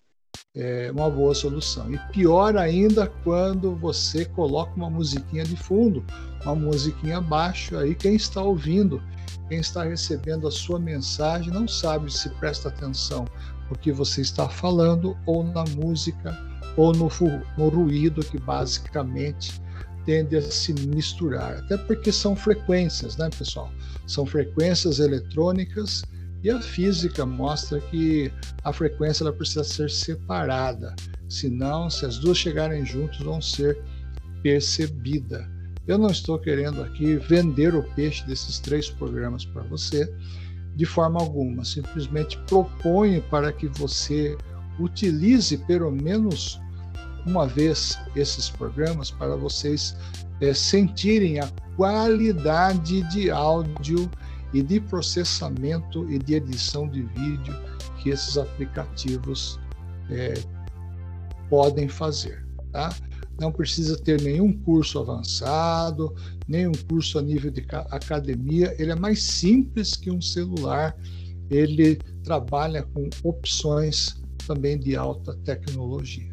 é, 0.55 0.91
uma 0.91 1.09
boa 1.09 1.33
solução. 1.33 1.93
E 1.93 1.97
pior 2.11 2.57
ainda 2.57 3.07
quando 3.23 3.75
você 3.75 4.25
coloca 4.25 4.75
uma 4.75 4.89
musiquinha 4.89 5.43
de 5.43 5.55
fundo, 5.55 6.03
uma 6.43 6.55
musiquinha 6.55 7.17
abaixo, 7.17 7.77
aí 7.77 7.95
quem 7.95 8.15
está 8.15 8.41
ouvindo, 8.41 9.01
quem 9.47 9.59
está 9.59 9.83
recebendo 9.83 10.47
a 10.47 10.51
sua 10.51 10.79
mensagem 10.79 11.51
não 11.51 11.67
sabe 11.67 12.11
se 12.11 12.29
presta 12.31 12.69
atenção 12.69 13.25
no 13.69 13.77
que 13.77 13.91
você 13.91 14.21
está 14.21 14.49
falando 14.49 15.17
ou 15.25 15.43
na 15.43 15.63
música 15.63 16.37
ou 16.75 16.91
no, 16.91 17.09
no 17.57 17.69
ruído 17.69 18.23
que 18.23 18.39
basicamente 18.39 19.61
tende 20.05 20.35
a 20.35 20.41
se 20.41 20.73
misturar, 20.73 21.59
até 21.59 21.77
porque 21.77 22.11
são 22.11 22.35
frequências, 22.35 23.17
né, 23.17 23.29
pessoal? 23.37 23.71
São 24.05 24.25
frequências 24.25 24.99
eletrônicas 24.99 26.03
e 26.43 26.49
a 26.49 26.61
física 26.61 27.25
mostra 27.25 27.79
que 27.79 28.31
a 28.63 28.73
frequência 28.73 29.23
ela 29.23 29.33
precisa 29.33 29.63
ser 29.63 29.89
separada, 29.89 30.93
senão, 31.29 31.89
se 31.89 32.05
as 32.05 32.17
duas 32.17 32.37
chegarem 32.37 32.85
juntas, 32.85 33.19
vão 33.19 33.41
ser 33.41 33.81
percebidas. 34.41 35.45
Eu 35.87 35.97
não 35.97 36.09
estou 36.09 36.37
querendo 36.37 36.81
aqui 36.81 37.15
vender 37.15 37.75
o 37.75 37.83
peixe 37.95 38.25
desses 38.25 38.59
três 38.59 38.89
programas 38.89 39.45
para 39.45 39.63
você 39.63 40.13
de 40.75 40.85
forma 40.85 41.19
alguma, 41.19 41.63
simplesmente 41.63 42.37
proponho 42.47 43.21
para 43.23 43.51
que 43.51 43.67
você 43.67 44.37
utilize 44.79 45.57
pelo 45.59 45.91
menos 45.91 46.59
uma 47.25 47.47
vez 47.47 47.97
esses 48.15 48.49
programas 48.49 49.11
para 49.11 49.35
vocês 49.35 49.95
é, 50.41 50.53
sentirem 50.53 51.39
a 51.39 51.49
qualidade 51.75 53.01
de 53.09 53.31
áudio 53.31 54.09
e 54.53 54.61
de 54.61 54.79
processamento 54.79 56.09
e 56.09 56.19
de 56.19 56.35
edição 56.35 56.87
de 56.87 57.01
vídeo 57.01 57.55
que 58.01 58.09
esses 58.09 58.37
aplicativos 58.37 59.59
é, 60.09 60.33
podem 61.49 61.87
fazer. 61.87 62.45
Tá? 62.71 62.93
Não 63.39 63.51
precisa 63.51 63.97
ter 63.97 64.21
nenhum 64.21 64.53
curso 64.53 64.99
avançado, 64.99 66.13
nenhum 66.47 66.73
curso 66.87 67.17
a 67.17 67.21
nível 67.21 67.49
de 67.49 67.65
academia. 67.89 68.75
Ele 68.77 68.91
é 68.91 68.95
mais 68.95 69.23
simples 69.23 69.95
que 69.95 70.11
um 70.11 70.21
celular. 70.21 70.95
Ele 71.49 71.95
trabalha 72.23 72.83
com 72.83 73.09
opções 73.23 74.21
também 74.45 74.77
de 74.77 74.95
alta 74.95 75.35
tecnologia. 75.43 76.32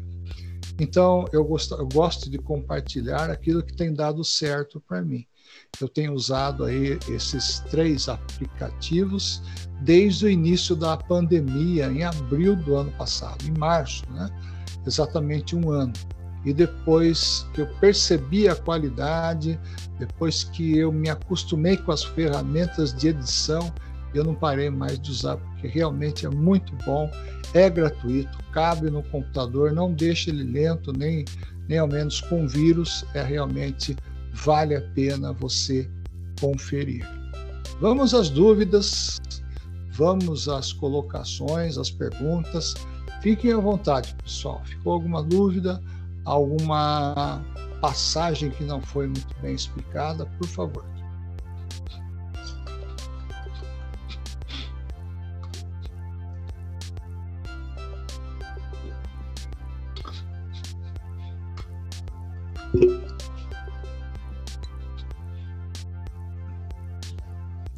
Então, 0.81 1.25
eu 1.31 1.45
gosto, 1.45 1.75
eu 1.75 1.87
gosto 1.87 2.27
de 2.27 2.39
compartilhar 2.39 3.29
aquilo 3.29 3.61
que 3.61 3.71
tem 3.71 3.93
dado 3.93 4.23
certo 4.23 4.81
para 4.81 4.99
mim. 4.99 5.27
Eu 5.79 5.87
tenho 5.87 6.11
usado 6.11 6.63
aí 6.63 6.97
esses 7.07 7.59
três 7.69 8.09
aplicativos 8.09 9.43
desde 9.83 10.25
o 10.25 10.29
início 10.29 10.75
da 10.75 10.97
pandemia, 10.97 11.85
em 11.85 12.03
abril 12.03 12.55
do 12.55 12.75
ano 12.75 12.91
passado, 12.93 13.45
em 13.45 13.55
março, 13.55 14.03
né? 14.09 14.27
exatamente 14.83 15.55
um 15.55 15.69
ano. 15.69 15.93
E 16.43 16.51
depois 16.51 17.45
que 17.53 17.61
eu 17.61 17.67
percebi 17.79 18.49
a 18.49 18.55
qualidade, 18.55 19.59
depois 19.99 20.45
que 20.45 20.79
eu 20.79 20.91
me 20.91 21.11
acostumei 21.11 21.77
com 21.77 21.91
as 21.91 22.03
ferramentas 22.03 22.91
de 22.91 23.09
edição, 23.09 23.71
eu 24.13 24.23
não 24.23 24.35
parei 24.35 24.69
mais 24.69 24.99
de 24.99 25.11
usar, 25.11 25.37
porque 25.37 25.67
realmente 25.67 26.25
é 26.25 26.29
muito 26.29 26.73
bom, 26.85 27.09
é 27.53 27.69
gratuito, 27.69 28.37
cabe 28.51 28.89
no 28.89 29.03
computador, 29.03 29.71
não 29.71 29.93
deixa 29.93 30.29
ele 30.29 30.43
lento, 30.43 30.91
nem, 30.91 31.25
nem 31.67 31.77
ao 31.77 31.87
menos 31.87 32.21
com 32.21 32.47
vírus, 32.47 33.05
é 33.13 33.23
realmente 33.23 33.95
vale 34.33 34.75
a 34.75 34.81
pena 34.81 35.33
você 35.33 35.89
conferir. 36.39 37.07
Vamos 37.79 38.13
às 38.13 38.29
dúvidas, 38.29 39.19
vamos 39.91 40.47
às 40.47 40.71
colocações, 40.71 41.77
às 41.77 41.89
perguntas. 41.89 42.75
Fiquem 43.21 43.53
à 43.53 43.57
vontade, 43.57 44.15
pessoal. 44.23 44.61
Ficou 44.65 44.93
alguma 44.93 45.23
dúvida, 45.23 45.81
alguma 46.25 47.43
passagem 47.81 48.51
que 48.51 48.63
não 48.63 48.81
foi 48.81 49.07
muito 49.07 49.35
bem 49.41 49.55
explicada, 49.55 50.25
por 50.37 50.47
favor. 50.47 50.90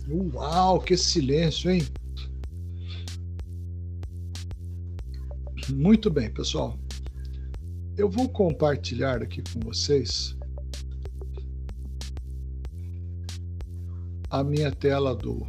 Uau, 0.07 0.79
que 0.79 0.95
silêncio, 0.95 1.71
hein? 1.71 1.81
Muito 5.69 6.11
bem, 6.11 6.31
pessoal. 6.31 6.77
Eu 7.97 8.09
vou 8.09 8.29
compartilhar 8.29 9.23
aqui 9.23 9.41
com 9.41 9.59
vocês 9.61 10.37
a 14.29 14.43
minha 14.43 14.71
tela 14.71 15.15
do 15.15 15.47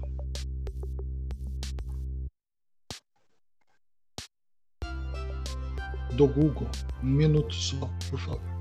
do 6.16 6.28
Google. 6.28 6.68
Um 7.02 7.10
minuto 7.10 7.52
só, 7.54 7.90
por 8.08 8.20
favor. 8.20 8.53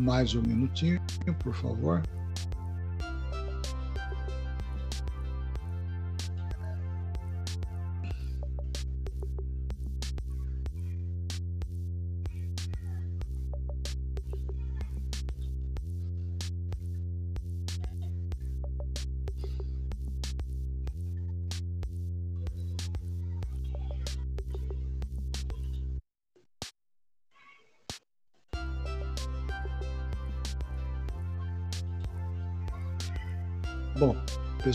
Mais 0.00 0.34
um 0.34 0.42
minutinho, 0.42 1.00
por 1.42 1.54
favor. 1.54 2.02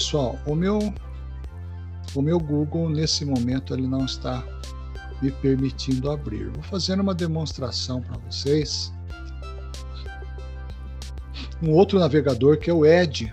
Pessoal, 0.09 0.39
o 0.47 0.55
meu 0.55 0.79
o 2.15 2.21
meu 2.23 2.39
Google 2.39 2.89
nesse 2.89 3.23
momento 3.23 3.75
ele 3.75 3.85
não 3.85 4.05
está 4.05 4.43
me 5.21 5.29
permitindo 5.29 6.09
abrir. 6.09 6.49
Vou 6.49 6.63
fazer 6.63 6.99
uma 6.99 7.13
demonstração 7.13 8.01
para 8.01 8.17
vocês. 8.17 8.91
Um 11.61 11.69
outro 11.73 11.99
navegador 11.99 12.57
que 12.57 12.71
é 12.71 12.73
o 12.73 12.83
Edge 12.83 13.31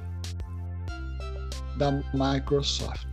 da 1.79 1.93
Microsoft. 2.13 3.09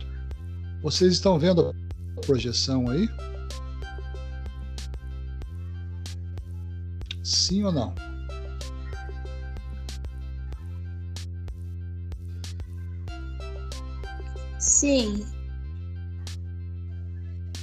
Vocês 0.82 1.14
estão 1.14 1.38
vendo 1.38 1.74
a 2.18 2.20
projeção 2.20 2.90
aí? 2.90 3.08
Sim 7.22 7.64
ou 7.64 7.72
não? 7.72 7.94
Sim. 14.84 15.24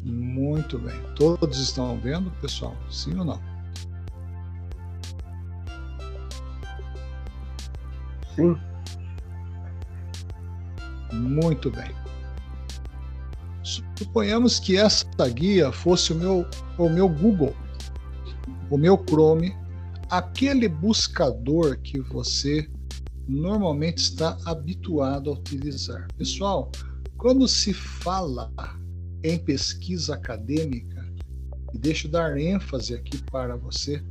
Muito 0.03 0.79
bem. 0.79 0.99
Todos 1.15 1.59
estão 1.59 1.99
vendo, 1.99 2.31
pessoal? 2.41 2.75
Sim 2.89 3.15
ou 3.19 3.25
não? 3.25 3.39
Sim. 8.35 8.57
Muito 11.13 11.69
bem. 11.69 11.91
Suponhamos 13.95 14.59
que 14.59 14.75
essa 14.75 15.05
guia 15.29 15.71
fosse 15.71 16.13
o 16.13 16.15
meu, 16.15 16.47
o 16.79 16.89
meu 16.89 17.07
Google, 17.07 17.55
o 18.67 18.77
meu 18.79 18.97
Chrome, 19.07 19.55
aquele 20.09 20.67
buscador 20.67 21.77
que 21.81 22.01
você 22.01 22.67
normalmente 23.27 23.99
está 23.99 24.39
habituado 24.43 25.29
a 25.29 25.33
utilizar. 25.33 26.07
Pessoal, 26.17 26.71
quando 27.21 27.47
se 27.47 27.71
fala 27.71 28.51
em 29.23 29.37
pesquisa 29.37 30.15
acadêmica, 30.15 31.07
e 31.71 31.77
deixo 31.77 32.07
dar 32.07 32.35
ênfase 32.35 32.95
aqui 32.95 33.21
para 33.25 33.55
você, 33.55 34.03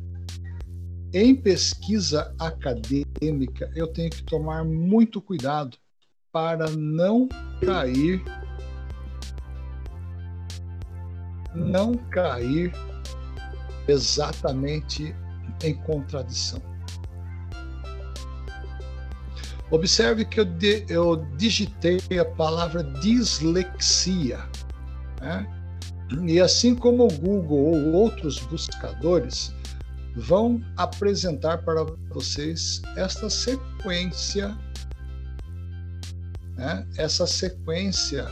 em 1.13 1.35
pesquisa 1.35 2.33
acadêmica 2.39 3.69
eu 3.75 3.89
tenho 3.89 4.11
que 4.11 4.23
tomar 4.23 4.65
muito 4.65 5.21
cuidado 5.21 5.77
para 6.31 6.71
não 6.71 7.29
cair 7.61 8.23
não 11.53 11.95
cair 11.95 12.71
exatamente 13.89 15.13
em 15.65 15.75
contradição. 15.83 16.70
Observe 19.71 20.25
que 20.25 20.41
eu, 20.41 20.47
eu 20.89 21.17
digitei 21.37 22.01
a 22.19 22.25
palavra 22.25 22.83
dislexia. 22.83 24.39
Né? 25.21 25.47
E 26.27 26.41
assim 26.41 26.75
como 26.75 27.07
o 27.07 27.13
Google 27.19 27.59
ou 27.59 27.93
outros 27.93 28.41
buscadores 28.41 29.55
vão 30.17 30.61
apresentar 30.77 31.59
para 31.59 31.85
vocês 32.13 32.83
esta 32.97 33.31
sequência, 33.31 34.59
né? 36.57 36.85
essa 36.97 37.27
sequência 37.27 38.27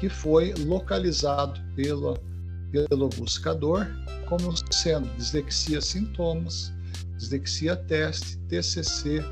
que 0.00 0.08
foi 0.08 0.54
localizado 0.54 1.60
pelo, 1.76 2.18
pelo 2.72 3.10
buscador 3.10 3.86
como 4.26 4.54
sendo 4.72 5.06
dislexia 5.16 5.82
sintomas, 5.82 6.72
dislexia 7.18 7.76
teste, 7.76 8.38
TCC, 8.48 9.22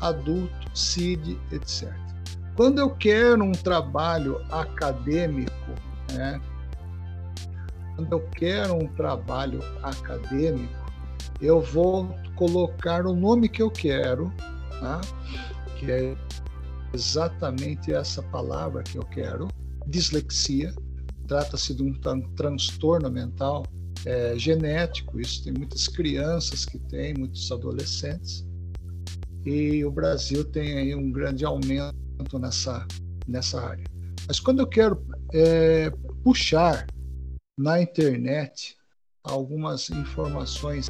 adulto, 0.00 0.70
CID, 0.74 1.38
etc. 1.52 1.92
Quando 2.56 2.78
eu 2.78 2.90
quero 2.90 3.44
um 3.44 3.52
trabalho 3.52 4.40
acadêmico, 4.50 5.52
né, 6.12 6.40
quando 7.96 8.12
eu 8.12 8.28
quero 8.30 8.74
um 8.74 8.86
trabalho 8.88 9.60
acadêmico, 9.82 10.90
eu 11.40 11.60
vou 11.60 12.14
colocar 12.36 13.06
o 13.06 13.14
nome 13.14 13.48
que 13.48 13.62
eu 13.62 13.70
quero, 13.70 14.32
tá? 14.80 15.00
que 15.78 15.90
é 15.90 16.16
exatamente 16.92 17.92
essa 17.92 18.22
palavra 18.22 18.82
que 18.82 18.96
eu 18.96 19.04
quero, 19.04 19.48
dislexia. 19.86 20.74
Trata-se 21.26 21.74
de 21.74 21.82
um 21.82 21.92
transtorno 22.34 23.10
mental 23.10 23.64
é, 24.04 24.36
genético, 24.36 25.20
isso 25.20 25.44
tem 25.44 25.52
muitas 25.52 25.86
crianças 25.86 26.64
que 26.64 26.78
têm, 26.78 27.14
muitos 27.14 27.50
adolescentes 27.52 28.49
e 29.44 29.84
o 29.84 29.90
Brasil 29.90 30.44
tem 30.44 30.78
aí 30.78 30.94
um 30.94 31.10
grande 31.10 31.44
aumento 31.44 32.38
nessa, 32.38 32.86
nessa 33.26 33.60
área. 33.60 33.84
Mas 34.26 34.38
quando 34.38 34.60
eu 34.60 34.66
quero 34.66 35.04
é, 35.32 35.90
puxar 36.22 36.86
na 37.58 37.80
internet 37.80 38.76
algumas 39.22 39.90
informações 39.90 40.88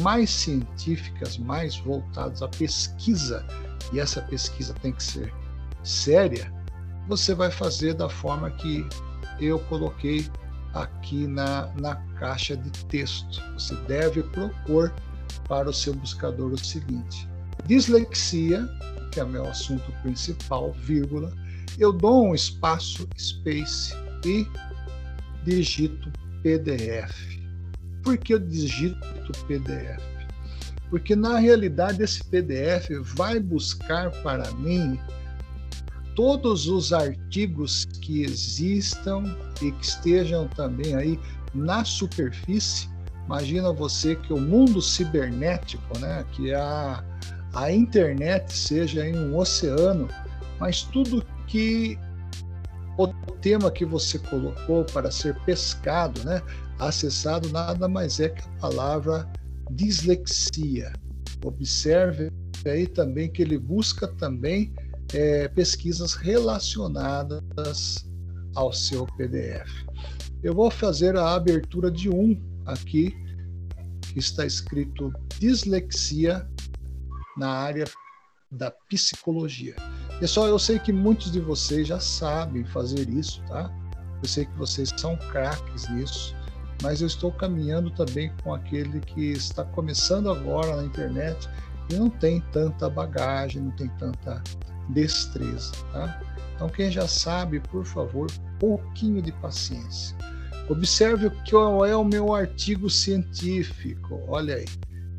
mais 0.00 0.30
científicas, 0.30 1.38
mais 1.38 1.76
voltadas 1.76 2.42
à 2.42 2.48
pesquisa, 2.48 3.46
e 3.92 4.00
essa 4.00 4.22
pesquisa 4.22 4.74
tem 4.74 4.92
que 4.92 5.02
ser 5.02 5.32
séria, 5.82 6.52
você 7.08 7.34
vai 7.34 7.50
fazer 7.50 7.94
da 7.94 8.08
forma 8.08 8.50
que 8.50 8.86
eu 9.40 9.58
coloquei 9.60 10.26
aqui 10.72 11.26
na, 11.26 11.72
na 11.80 11.96
caixa 12.18 12.56
de 12.56 12.70
texto. 12.86 13.42
Você 13.54 13.74
deve 13.86 14.22
propor 14.22 14.92
para 15.48 15.68
o 15.68 15.72
seu 15.72 15.94
buscador 15.94 16.52
o 16.52 16.58
seguinte: 16.58 17.28
dislexia, 17.66 18.68
que 19.10 19.20
é 19.20 19.24
meu 19.24 19.46
assunto 19.46 19.92
principal, 20.02 20.72
vírgula, 20.72 21.32
eu 21.78 21.92
dou 21.92 22.28
um 22.28 22.34
espaço, 22.34 23.08
space, 23.18 23.94
e 24.24 24.46
digito 25.44 26.10
PDF. 26.42 27.14
Por 28.02 28.16
que 28.18 28.34
eu 28.34 28.38
digito 28.38 28.98
PDF? 29.46 30.02
Porque 30.90 31.16
na 31.16 31.38
realidade 31.38 32.02
esse 32.02 32.22
PDF 32.24 32.90
vai 33.16 33.40
buscar 33.40 34.10
para 34.22 34.50
mim 34.52 34.98
todos 36.14 36.68
os 36.68 36.92
artigos 36.92 37.86
que 38.00 38.22
existam 38.22 39.36
e 39.60 39.72
que 39.72 39.84
estejam 39.84 40.46
também 40.48 40.94
aí 40.94 41.18
na 41.54 41.84
superfície. 41.84 42.88
Imagina 43.26 43.72
você 43.72 44.14
que 44.14 44.32
o 44.32 44.38
mundo 44.38 44.80
cibernético, 44.80 45.98
né, 45.98 46.24
que 46.32 46.50
é 46.50 46.56
a, 46.56 47.02
a 47.54 47.72
internet 47.72 48.52
seja 48.52 49.06
em 49.06 49.16
um 49.16 49.36
oceano, 49.36 50.08
mas 50.58 50.82
tudo 50.82 51.24
que 51.46 51.98
o 52.96 53.06
tema 53.40 53.70
que 53.70 53.84
você 53.84 54.18
colocou 54.18 54.84
para 54.84 55.10
ser 55.10 55.38
pescado, 55.44 56.22
né, 56.24 56.42
acessado, 56.78 57.48
nada 57.50 57.88
mais 57.88 58.20
é 58.20 58.28
que 58.28 58.42
a 58.42 58.60
palavra 58.60 59.30
dislexia. 59.70 60.92
Observe 61.44 62.30
aí 62.64 62.86
também 62.86 63.30
que 63.30 63.42
ele 63.42 63.58
busca 63.58 64.08
também 64.08 64.72
é, 65.12 65.48
pesquisas 65.48 66.14
relacionadas 66.14 68.06
ao 68.54 68.72
seu 68.72 69.06
PDF. 69.18 69.84
Eu 70.42 70.54
vou 70.54 70.70
fazer 70.70 71.16
a 71.16 71.34
abertura 71.34 71.90
de 71.90 72.08
um 72.08 72.40
aqui, 72.66 73.14
que 74.02 74.18
está 74.18 74.46
escrito 74.46 75.12
dislexia 75.38 76.48
na 77.36 77.50
área 77.50 77.84
da 78.50 78.70
psicologia. 78.70 79.74
Pessoal, 80.20 80.46
eu 80.46 80.58
sei 80.58 80.78
que 80.78 80.92
muitos 80.92 81.32
de 81.32 81.40
vocês 81.40 81.88
já 81.88 81.98
sabem 81.98 82.64
fazer 82.64 83.08
isso, 83.08 83.42
tá? 83.48 83.70
Eu 84.22 84.28
sei 84.28 84.46
que 84.46 84.56
vocês 84.56 84.92
são 84.96 85.16
craques 85.16 85.88
nisso, 85.90 86.34
mas 86.82 87.00
eu 87.00 87.06
estou 87.06 87.32
caminhando 87.32 87.90
também 87.90 88.32
com 88.42 88.54
aquele 88.54 89.00
que 89.00 89.32
está 89.32 89.64
começando 89.64 90.30
agora 90.30 90.76
na 90.76 90.84
internet 90.84 91.48
e 91.90 91.94
não 91.94 92.08
tem 92.08 92.40
tanta 92.52 92.88
bagagem, 92.88 93.62
não 93.62 93.72
tem 93.72 93.88
tanta 93.98 94.42
destreza, 94.88 95.72
tá? 95.92 96.20
Então, 96.54 96.68
quem 96.68 96.90
já 96.90 97.08
sabe, 97.08 97.58
por 97.60 97.84
favor, 97.84 98.30
pouquinho 98.60 99.20
de 99.20 99.32
paciência. 99.32 100.16
Observe 100.68 101.30
qual 101.50 101.84
é 101.84 101.96
o 101.96 102.04
meu 102.04 102.32
artigo 102.32 102.88
científico. 102.88 104.22
Olha 104.28 104.54
aí. 104.56 104.64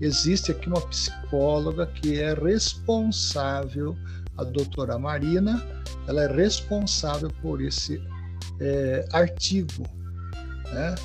Existe 0.02 0.52
aqui 0.52 0.68
uma 0.68 0.82
psicóloga 0.82 1.88
que 1.88 2.20
é 2.20 2.34
responsável, 2.34 3.96
a 4.38 4.44
doutora 4.44 4.98
Marina, 5.00 5.64
ela 6.08 6.24
é 6.24 6.28
responsável 6.28 7.30
por 7.42 7.62
esse 7.62 8.02
é, 8.60 9.08
artigo, 9.12 9.84
né? 10.72 10.96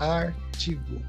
Artigo. 0.00 1.02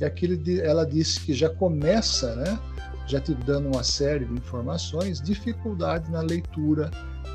E 0.00 0.04
aquele, 0.04 0.60
ela 0.60 0.84
disse 0.84 1.20
que 1.20 1.34
já 1.34 1.50
começa, 1.50 2.34
né? 2.36 2.58
Já 3.06 3.20
te 3.20 3.34
dando 3.34 3.68
uma 3.68 3.84
série 3.84 4.24
de 4.24 4.32
informações, 4.32 5.20
dificuldade 5.20 6.10
na 6.10 6.20
leitura 6.20 6.90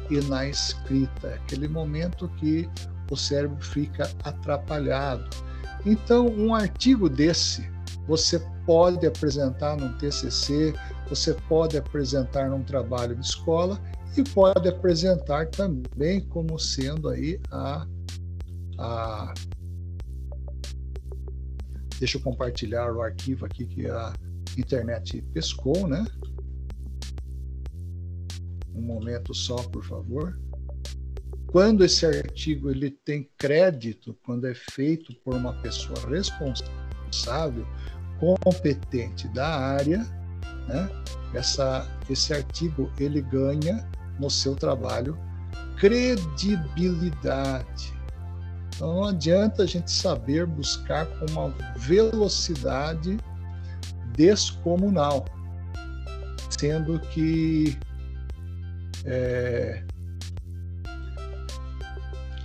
e 0.10 0.20
na 0.22 0.48
escrita, 0.48 1.30
aquele 1.36 1.68
momento 1.68 2.28
que 2.38 2.68
o 3.12 3.16
cérebro 3.16 3.64
fica 3.64 4.10
atrapalhado. 4.24 5.30
Então, 5.86 6.28
um 6.28 6.56
artigo 6.56 7.10
desse 7.10 7.70
você 8.08 8.40
pode 8.66 9.06
apresentar 9.06 9.76
num 9.76 9.98
TCC, 9.98 10.74
você 11.10 11.34
pode 11.34 11.78
apresentar 11.78 12.50
num 12.50 12.64
trabalho 12.64 13.16
de 13.16 13.26
escola 13.26 13.80
e 14.18 14.24
pode 14.24 14.68
apresentar 14.68 15.48
também 15.48 16.22
como 16.22 16.58
sendo 16.58 17.10
aí 17.10 17.40
a, 17.52 17.86
a 18.80 19.34
deixa 22.00 22.18
eu 22.18 22.22
compartilhar 22.22 22.94
o 22.94 23.02
arquivo 23.02 23.46
aqui 23.46 23.66
que 23.66 23.88
a 23.88 24.14
internet 24.58 25.22
pescou, 25.34 25.88
né? 25.88 26.06
Um 28.74 28.82
momento 28.82 29.34
só, 29.34 29.56
por 29.56 29.84
favor. 29.84 30.40
Quando 31.48 31.84
esse 31.84 32.06
artigo 32.06 32.70
ele 32.70 32.92
tem 32.92 33.30
crédito, 33.38 34.16
quando 34.24 34.46
é 34.46 34.54
feito 34.54 35.14
por 35.24 35.34
uma 35.34 35.54
pessoa 35.62 35.98
responsável, 36.08 37.66
competente 38.20 39.28
da 39.30 39.48
área, 39.48 40.06
né? 40.68 40.90
Essa, 41.34 41.88
esse 42.10 42.34
artigo 42.34 42.92
ele 43.00 43.22
ganha 43.22 43.88
no 44.20 44.30
seu 44.30 44.56
trabalho 44.56 45.18
credibilidade. 45.78 47.94
Então 48.76 48.96
não 48.96 49.06
adianta 49.06 49.64
a 49.64 49.66
gente 49.66 49.90
saber 49.92 50.46
buscar 50.46 51.06
com 51.06 51.26
uma 51.32 51.50
velocidade 51.78 53.18
descomunal, 54.16 55.24
sendo 56.50 57.00
que 57.00 57.78
é, 59.06 59.82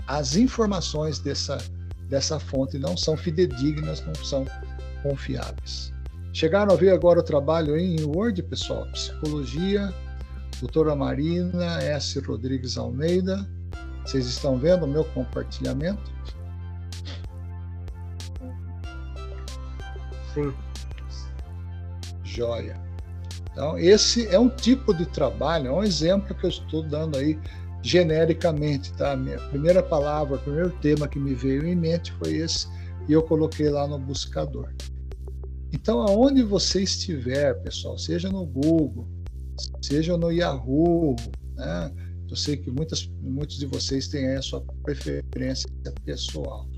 as 0.06 0.36
informações 0.36 1.18
dessa, 1.18 1.58
dessa 2.08 2.38
fonte 2.38 2.78
não 2.78 2.96
são 2.96 3.16
fidedignas, 3.16 4.00
não 4.06 4.14
são 4.14 4.46
confiáveis. 5.02 5.92
Chegaram 6.32 6.72
a 6.72 6.76
ver 6.76 6.90
agora 6.90 7.20
o 7.20 7.22
trabalho 7.22 7.76
em 7.76 8.02
Word, 8.04 8.42
pessoal? 8.44 8.86
Psicologia, 8.92 9.92
doutora 10.60 10.96
Marina 10.96 11.82
S. 11.82 12.18
Rodrigues 12.20 12.78
Almeida. 12.78 13.46
Vocês 14.04 14.26
estão 14.26 14.58
vendo 14.58 14.84
o 14.84 14.88
meu 14.88 15.04
compartilhamento? 15.04 16.10
Sim. 20.32 20.52
Joia. 22.24 22.80
Então, 23.52 23.78
esse 23.78 24.26
é 24.28 24.38
um 24.38 24.48
tipo 24.48 24.94
de 24.94 25.04
trabalho, 25.04 25.68
é 25.68 25.72
um 25.72 25.82
exemplo 25.82 26.34
que 26.34 26.46
eu 26.46 26.50
estou 26.50 26.82
dando 26.82 27.18
aí 27.18 27.38
genericamente, 27.82 28.92
tá? 28.94 29.12
A 29.12 29.16
minha 29.16 29.36
primeira 29.36 29.82
palavra, 29.82 30.36
o 30.36 30.38
primeiro 30.38 30.70
tema 30.80 31.06
que 31.06 31.18
me 31.18 31.34
veio 31.34 31.66
em 31.66 31.76
mente 31.76 32.12
foi 32.12 32.36
esse, 32.36 32.66
e 33.08 33.12
eu 33.12 33.22
coloquei 33.22 33.68
lá 33.68 33.86
no 33.86 33.98
buscador. 33.98 34.72
Então, 35.72 36.00
aonde 36.02 36.42
você 36.42 36.82
estiver, 36.82 37.54
pessoal, 37.62 37.96
seja 37.98 38.28
no 38.28 38.44
Google, 38.44 39.08
seja 39.80 40.16
no 40.16 40.30
Yahoo, 40.30 41.16
né? 41.56 41.90
Eu 42.28 42.36
sei 42.36 42.56
que 42.56 42.70
muitas, 42.70 43.06
muitos 43.20 43.58
de 43.58 43.66
vocês 43.66 44.08
têm 44.08 44.26
aí 44.26 44.36
a 44.36 44.42
sua 44.42 44.62
preferência 44.82 45.68
pessoal. 46.04 46.68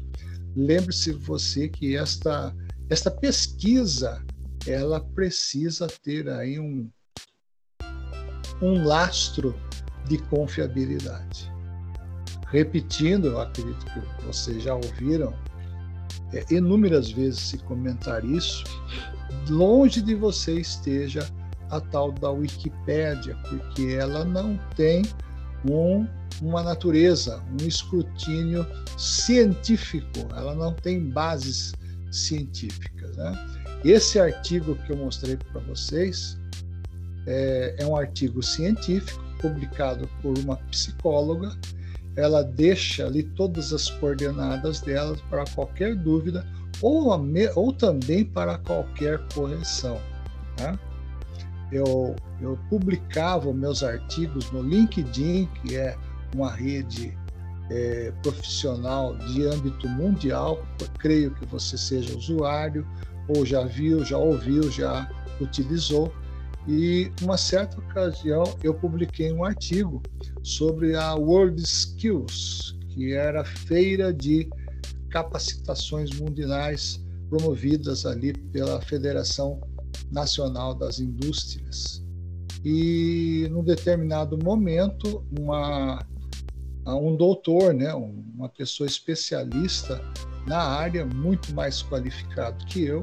Lembre-se 0.57 1.13
você 1.13 1.69
que 1.69 1.97
esta, 1.97 2.55
esta 2.89 3.11
pesquisa 3.11 4.25
ela 4.67 5.01
precisa 5.01 5.87
ter 6.03 6.29
aí 6.29 6.59
um, 6.59 6.89
um 8.63 8.85
lastro 8.85 9.55
de 10.09 10.19
confiabilidade. 10.19 11.53
Repetindo, 12.49 13.29
eu 13.29 13.41
acredito 13.41 13.85
que 13.87 14.25
vocês 14.25 14.63
já 14.63 14.75
ouviram 14.75 15.35
é, 16.35 16.45
inúmeras 16.51 17.11
vezes 17.11 17.41
se 17.41 17.59
comentar 17.59 18.25
isso, 18.25 18.65
longe 19.49 20.01
de 20.01 20.15
você 20.15 20.61
esteja 20.61 21.29
a 21.71 21.81
tal 21.81 22.13
da 22.13 22.31
Wikipédia, 22.31 23.37
porque 23.49 23.97
ela 23.99 24.25
não 24.25 24.59
tem 24.77 25.03
um, 25.71 26.07
uma 26.43 26.63
natureza, 26.63 27.43
um 27.61 27.67
escrutínio 27.67 28.67
científico, 28.99 30.21
ela 30.37 30.55
não 30.55 30.73
tem 30.73 31.11
bases 31.11 31.73
científicas. 32.11 33.17
Né? 33.17 33.49
Esse 33.85 34.19
artigo 34.19 34.77
que 34.87 34.93
eu 34.93 34.97
mostrei 34.97 35.37
para 35.37 35.61
vocês 35.63 36.39
é, 37.27 37.77
é 37.79 37.87
um 37.87 37.97
artigo 37.97 38.43
científico 38.43 39.23
publicado 39.41 40.09
por 40.23 40.39
uma 40.39 40.57
psicóloga. 40.57 41.55
Ela 42.17 42.43
deixa 42.43 43.07
ali 43.07 43.23
todas 43.23 43.73
as 43.73 43.91
coordenadas 43.91 44.81
dela 44.81 45.17
para 45.29 45.45
qualquer 45.55 45.97
dúvida 45.97 46.47
ou, 46.81 47.11
ou 47.57 47.73
também 47.73 48.25
para 48.25 48.59
qualquer 48.59 49.21
correção. 49.35 50.01
Tá? 50.57 50.79
Eu, 51.73 52.15
eu 52.41 52.59
publicava 52.69 53.53
meus 53.53 53.83
artigos 53.83 54.51
no 54.53 54.63
LinkedIn, 54.63 55.49
que 55.63 55.77
é 55.77 55.97
uma 56.35 56.51
rede 56.51 57.17
é, 57.71 58.13
profissional 58.23 59.17
de 59.17 59.45
âmbito 59.47 59.89
mundial. 59.89 60.65
Creio 60.99 61.33
que 61.33 61.47
você 61.47 61.77
seja 61.77 62.17
usuário, 62.17 62.87
ou 63.29 63.45
já 63.45 63.65
viu, 63.65 64.05
já 64.05 64.19
ouviu, 64.19 64.71
já 64.71 65.11
utilizou. 65.41 66.13
E 66.67 67.13
uma 67.23 67.37
certa 67.37 67.79
ocasião 67.79 68.45
eu 68.63 68.73
publiquei 68.75 69.33
um 69.33 69.45
artigo 69.45 70.03
sobre 70.43 70.97
a 70.97 71.15
World 71.15 71.63
Skills, 71.63 72.79
que 72.89 73.13
era 73.13 73.43
a 73.43 73.45
feira 73.45 74.13
de 74.13 74.49
capacitações 75.11 76.11
mundiais 76.19 77.05
promovidas 77.29 78.07
ali 78.07 78.33
pela 78.33 78.81
Federação 78.81 79.61
Nacional 80.11 80.75
das 80.75 80.99
Indústrias. 80.99 82.03
E 82.65 83.47
num 83.51 83.63
determinado 83.63 84.39
momento, 84.43 85.23
uma, 85.39 86.05
um 86.87 87.15
doutor, 87.15 87.75
né, 87.75 87.93
uma 87.95 88.49
pessoa 88.49 88.87
especialista 88.87 90.01
na 90.47 90.59
área, 90.59 91.05
muito 91.05 91.55
mais 91.55 91.83
qualificado 91.83 92.65
que 92.65 92.85
eu, 92.85 93.03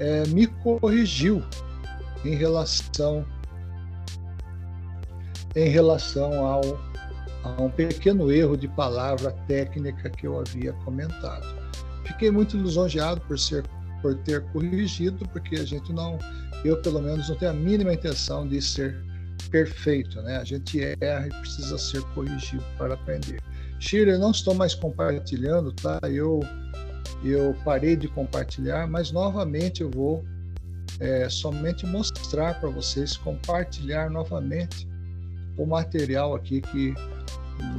é, 0.00 0.26
me 0.28 0.46
corrigiu 0.46 1.42
em 2.24 2.34
relação 2.34 3.24
em 5.56 5.68
relação 5.68 6.46
ao 6.46 6.60
a 7.42 7.62
um 7.62 7.70
pequeno 7.70 8.30
erro 8.30 8.56
de 8.56 8.68
palavra 8.68 9.32
técnica 9.48 10.10
que 10.10 10.26
eu 10.26 10.38
havia 10.38 10.72
comentado. 10.84 11.46
Fiquei 12.04 12.30
muito 12.30 12.56
lisonjeado 12.56 13.20
por 13.22 13.38
ser 13.38 13.64
por 14.02 14.14
ter 14.18 14.42
corrigido, 14.52 15.28
porque 15.28 15.56
a 15.56 15.64
gente 15.64 15.92
não, 15.92 16.18
eu 16.64 16.80
pelo 16.80 17.02
menos 17.02 17.28
não 17.28 17.36
tenho 17.36 17.50
a 17.50 17.54
mínima 17.54 17.92
intenção 17.92 18.48
de 18.48 18.60
ser 18.62 18.96
perfeito, 19.50 20.22
né? 20.22 20.38
A 20.38 20.44
gente 20.44 20.80
erra 21.00 21.26
e 21.26 21.30
precisa 21.30 21.76
ser 21.76 22.02
corrigido 22.14 22.64
para 22.78 22.94
aprender. 22.94 23.40
Shirley, 23.78 24.18
não 24.18 24.30
estou 24.30 24.54
mais 24.54 24.74
compartilhando, 24.74 25.72
tá? 25.72 25.98
Eu 26.04 26.40
eu 27.22 27.54
parei 27.64 27.96
de 27.96 28.08
compartilhar, 28.08 28.86
mas 28.86 29.12
novamente 29.12 29.82
eu 29.82 29.90
vou 29.90 30.24
é, 30.98 31.28
somente 31.28 31.86
mostrar 31.86 32.60
para 32.60 32.68
vocês, 32.68 33.16
compartilhar 33.16 34.10
novamente 34.10 34.88
o 35.56 35.66
material 35.66 36.34
aqui 36.34 36.60
que 36.60 36.94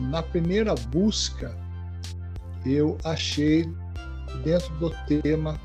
na 0.10 0.22
primeira 0.22 0.76
busca 0.76 1.56
eu 2.66 2.98
achei 3.04 3.68
dentro 4.44 4.74
do 4.76 4.92
tema 5.22 5.60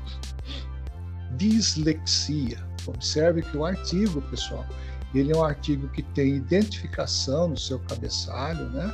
dislexia. 1.37 2.57
Observe 2.87 3.41
que 3.41 3.57
o 3.57 3.65
artigo, 3.65 4.21
pessoal, 4.23 4.65
ele 5.13 5.31
é 5.31 5.37
um 5.37 5.43
artigo 5.43 5.87
que 5.89 6.01
tem 6.01 6.35
identificação 6.35 7.49
no 7.49 7.57
seu 7.57 7.79
cabeçalho, 7.79 8.69
né? 8.69 8.91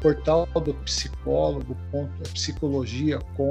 Portal 0.00 0.46
do 0.46 0.74
psicólogo, 0.74 1.76
ponto, 1.90 2.22
psicologia 2.32 3.18
com 3.36 3.50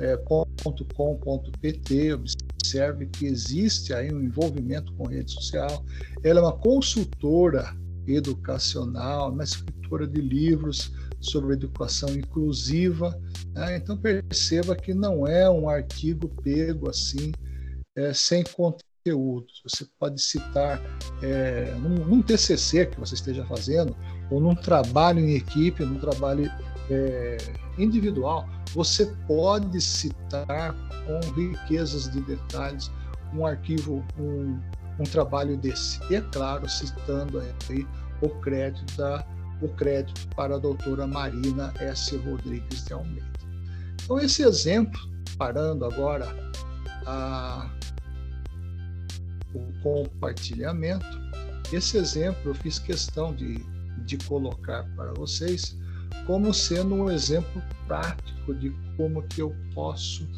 é, 0.00 0.16
.com.pt, 0.16 2.12
observe 2.12 2.47
que 3.06 3.26
existe 3.26 3.92
aí 3.92 4.12
um 4.12 4.22
envolvimento 4.22 4.92
com 4.94 5.06
rede 5.06 5.32
social. 5.32 5.84
Ela 6.22 6.40
é 6.40 6.42
uma 6.42 6.56
consultora 6.56 7.76
educacional, 8.06 9.30
uma 9.32 9.44
escritora 9.44 10.06
de 10.06 10.20
livros 10.20 10.92
sobre 11.20 11.54
educação 11.54 12.10
inclusiva. 12.10 13.18
Né? 13.52 13.76
Então 13.76 13.96
perceba 13.96 14.76
que 14.76 14.94
não 14.94 15.26
é 15.26 15.48
um 15.50 15.68
artigo 15.68 16.28
pego 16.42 16.88
assim, 16.88 17.32
é, 17.96 18.12
sem 18.12 18.44
conteúdo. 18.44 19.46
Você 19.64 19.86
pode 19.98 20.20
citar 20.20 20.80
é, 21.22 21.72
num, 21.74 22.04
num, 22.04 22.22
TCC 22.22 22.86
que 22.86 23.00
você 23.00 23.14
esteja 23.14 23.44
fazendo, 23.46 23.96
ou 24.30 24.40
num 24.40 24.54
trabalho 24.54 25.20
em 25.20 25.34
equipe, 25.34 25.84
num 25.84 25.98
trabalho 25.98 26.50
é, 26.90 27.36
individual, 27.78 28.48
você 28.74 29.06
pode 29.26 29.80
citar 29.80 30.74
com 31.06 31.20
riquezas 31.34 32.10
de 32.10 32.20
detalhes 32.22 32.90
um 33.32 33.46
arquivo, 33.46 34.04
um, 34.18 34.58
um 34.98 35.04
trabalho 35.04 35.56
desse. 35.56 36.00
E 36.10 36.16
é 36.16 36.20
claro, 36.20 36.68
citando 36.68 37.40
aí 37.40 37.86
o 38.20 38.28
crédito, 38.40 38.96
da, 38.96 39.24
o 39.60 39.68
crédito 39.68 40.26
para 40.34 40.56
a 40.56 40.58
doutora 40.58 41.06
Marina 41.06 41.72
S. 41.78 42.16
Rodrigues 42.16 42.84
de 42.84 42.92
Almeida. 42.92 43.28
Então, 44.02 44.18
esse 44.18 44.42
exemplo, 44.42 44.98
parando 45.36 45.84
agora 45.84 46.26
a, 47.06 47.70
o 49.54 49.82
compartilhamento, 49.82 51.06
esse 51.72 51.98
exemplo 51.98 52.50
eu 52.50 52.54
fiz 52.54 52.78
questão 52.78 53.34
de, 53.34 53.58
de 54.04 54.16
colocar 54.26 54.84
para 54.96 55.12
vocês 55.14 55.76
como 56.28 56.52
sendo 56.52 56.94
um 56.94 57.10
exemplo 57.10 57.62
prático 57.86 58.54
de 58.54 58.68
como 58.98 59.22
que 59.22 59.40
eu 59.40 59.56
posso 59.74 60.28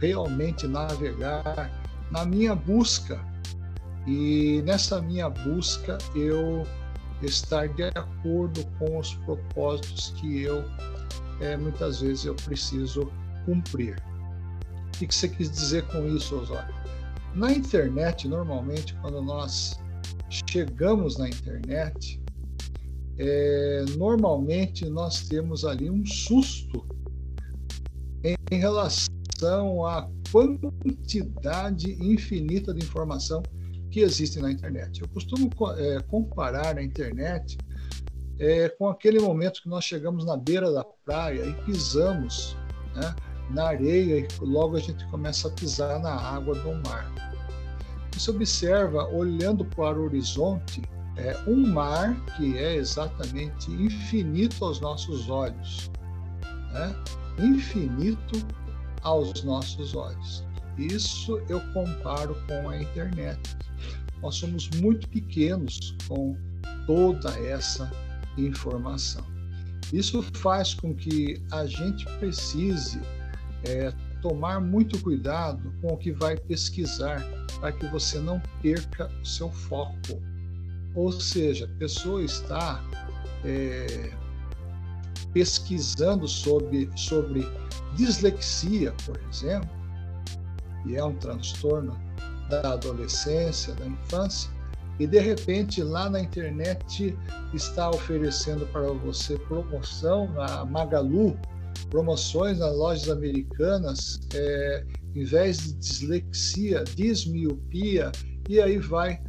realmente 0.00 0.66
navegar 0.66 1.70
na 2.10 2.24
minha 2.24 2.52
busca 2.52 3.24
e 4.08 4.60
nessa 4.66 5.00
minha 5.00 5.30
busca 5.30 5.98
eu 6.16 6.66
estar 7.22 7.68
de 7.68 7.84
acordo 7.84 8.66
com 8.76 8.98
os 8.98 9.14
propósitos 9.14 10.12
que 10.16 10.42
eu 10.42 10.64
é, 11.40 11.56
muitas 11.56 12.00
vezes 12.00 12.24
eu 12.24 12.34
preciso 12.34 13.08
cumprir. 13.46 14.02
O 14.88 14.90
que 14.98 15.14
você 15.14 15.28
quis 15.28 15.48
dizer 15.48 15.86
com 15.86 16.06
isso, 16.08 16.40
Osório? 16.40 16.74
Na 17.36 17.52
internet, 17.52 18.26
normalmente, 18.26 18.94
quando 19.00 19.22
nós 19.22 19.78
chegamos 20.28 21.16
na 21.16 21.28
internet, 21.28 22.19
é, 23.22 23.84
normalmente 23.98 24.88
nós 24.88 25.28
temos 25.28 25.66
ali 25.66 25.90
um 25.90 26.06
susto 26.06 26.86
em, 28.24 28.34
em 28.50 28.58
relação 28.58 29.84
à 29.84 30.08
quantidade 30.32 31.92
infinita 32.02 32.72
de 32.72 32.82
informação 32.82 33.42
que 33.90 34.00
existe 34.00 34.38
na 34.38 34.50
internet. 34.50 35.02
Eu 35.02 35.08
costumo 35.08 35.50
é, 35.76 36.00
comparar 36.08 36.78
a 36.78 36.82
internet 36.82 37.58
é, 38.38 38.70
com 38.70 38.88
aquele 38.88 39.20
momento 39.20 39.60
que 39.62 39.68
nós 39.68 39.84
chegamos 39.84 40.24
na 40.24 40.38
beira 40.38 40.72
da 40.72 40.84
praia 41.04 41.44
e 41.44 41.52
pisamos 41.64 42.56
né, 42.94 43.14
na 43.50 43.66
areia 43.66 44.20
e 44.20 44.28
logo 44.40 44.78
a 44.78 44.80
gente 44.80 45.06
começa 45.08 45.48
a 45.48 45.50
pisar 45.50 46.00
na 46.00 46.14
água 46.14 46.54
do 46.54 46.72
mar. 46.88 47.12
Você 48.14 48.30
observa, 48.30 49.06
olhando 49.08 49.62
para 49.64 49.98
o 50.00 50.04
horizonte, 50.04 50.80
é 51.20 51.38
um 51.46 51.66
mar 51.66 52.18
que 52.36 52.56
é 52.56 52.76
exatamente 52.76 53.70
infinito 53.70 54.64
aos 54.64 54.80
nossos 54.80 55.28
olhos. 55.28 55.90
Né? 56.72 56.96
Infinito 57.38 58.46
aos 59.02 59.42
nossos 59.44 59.94
olhos. 59.94 60.44
Isso 60.78 61.40
eu 61.48 61.60
comparo 61.72 62.34
com 62.46 62.70
a 62.70 62.80
internet. 62.80 63.56
Nós 64.22 64.36
somos 64.36 64.68
muito 64.70 65.08
pequenos 65.08 65.94
com 66.08 66.36
toda 66.86 67.30
essa 67.40 67.90
informação. 68.38 69.24
Isso 69.92 70.22
faz 70.34 70.74
com 70.74 70.94
que 70.94 71.42
a 71.50 71.66
gente 71.66 72.04
precise 72.18 73.00
é, 73.64 73.92
tomar 74.22 74.60
muito 74.60 74.98
cuidado 75.02 75.72
com 75.80 75.88
o 75.88 75.96
que 75.96 76.12
vai 76.12 76.36
pesquisar, 76.36 77.22
para 77.58 77.72
que 77.72 77.86
você 77.86 78.18
não 78.18 78.40
perca 78.62 79.10
o 79.20 79.26
seu 79.26 79.50
foco. 79.50 80.22
Ou 80.94 81.12
seja, 81.12 81.66
a 81.66 81.78
pessoa 81.78 82.22
está 82.22 82.84
é, 83.44 84.10
pesquisando 85.32 86.26
sobre, 86.26 86.90
sobre 86.96 87.46
dislexia, 87.94 88.92
por 89.04 89.20
exemplo, 89.30 89.70
e 90.86 90.96
é 90.96 91.04
um 91.04 91.14
transtorno 91.16 91.98
da 92.48 92.72
adolescência, 92.72 93.74
da 93.74 93.86
infância, 93.86 94.50
e 94.98 95.06
de 95.06 95.18
repente 95.18 95.82
lá 95.82 96.10
na 96.10 96.20
internet 96.20 97.16
está 97.54 97.88
oferecendo 97.90 98.66
para 98.66 98.92
você 98.92 99.38
promoção 99.38 100.28
na 100.32 100.64
Magalu, 100.64 101.38
promoções 101.88 102.58
nas 102.58 102.76
lojas 102.76 103.08
americanas, 103.08 104.20
é, 104.34 104.84
em 105.14 105.24
vez 105.24 105.58
de 105.58 105.72
dislexia, 105.74 106.84
dismiopia, 106.84 108.12
e 108.48 108.60
aí 108.60 108.78
vai 108.78 109.20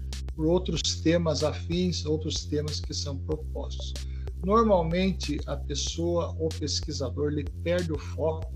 por 0.41 0.47
outros 0.47 0.81
temas 1.01 1.43
afins, 1.43 2.03
outros 2.03 2.45
temas 2.45 2.79
que 2.79 2.95
são 2.95 3.15
propostos. 3.15 3.93
Normalmente 4.43 5.39
a 5.45 5.55
pessoa, 5.55 6.35
o 6.39 6.49
pesquisador, 6.49 7.31
ele 7.31 7.43
perde 7.63 7.93
o 7.93 7.99
foco 7.99 8.51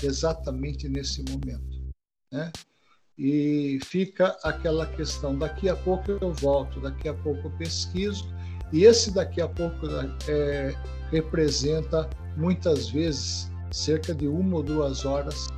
exatamente 0.00 0.88
nesse 0.88 1.24
momento, 1.28 1.82
né? 2.30 2.52
E 3.18 3.80
fica 3.82 4.38
aquela 4.44 4.86
questão: 4.86 5.36
daqui 5.36 5.68
a 5.68 5.74
pouco 5.74 6.12
eu 6.12 6.32
volto, 6.32 6.80
daqui 6.80 7.08
a 7.08 7.14
pouco 7.14 7.48
eu 7.48 7.50
pesquiso, 7.58 8.32
e 8.72 8.84
esse 8.84 9.10
daqui 9.12 9.40
a 9.40 9.48
pouco 9.48 9.88
é, 10.28 10.72
representa 11.10 12.08
muitas 12.36 12.90
vezes 12.90 13.50
cerca 13.72 14.14
de 14.14 14.28
uma 14.28 14.58
ou 14.58 14.62
duas 14.62 15.04
horas 15.04 15.48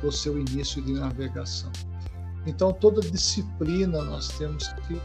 do 0.00 0.10
seu 0.10 0.36
início 0.36 0.82
de 0.82 0.94
navegação. 0.94 1.70
Então, 2.44 2.72
toda 2.72 3.00
disciplina 3.00 4.02
nós 4.02 4.28
temos 4.36 4.66
que 4.88 5.00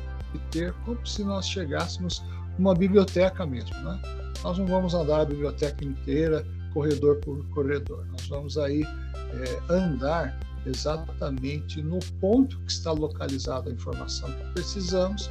ter 0.51 0.73
como 0.85 1.05
se 1.05 1.23
nós 1.23 1.47
chegássemos 1.47 2.23
uma 2.57 2.73
biblioteca 2.73 3.45
mesmo. 3.45 3.75
Né? 3.83 4.01
Nós 4.43 4.57
não 4.57 4.67
vamos 4.67 4.93
andar 4.93 5.21
a 5.21 5.25
biblioteca 5.25 5.83
inteira, 5.83 6.45
corredor 6.73 7.17
por 7.17 7.45
corredor. 7.49 8.05
Nós 8.11 8.27
vamos 8.27 8.57
aí 8.57 8.83
é, 8.83 9.73
andar 9.73 10.37
exatamente 10.65 11.81
no 11.81 11.99
ponto 12.19 12.59
que 12.61 12.71
está 12.71 12.91
localizada 12.91 13.69
a 13.69 13.73
informação 13.73 14.29
que 14.31 14.53
precisamos, 14.53 15.29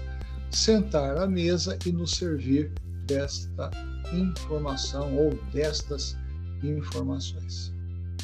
sentar 0.51 1.17
à 1.19 1.27
mesa 1.27 1.79
e 1.85 1.93
nos 1.93 2.13
servir 2.13 2.73
desta 3.07 3.71
informação 4.13 5.17
ou 5.17 5.39
destas 5.53 6.17
informações. 6.63 7.73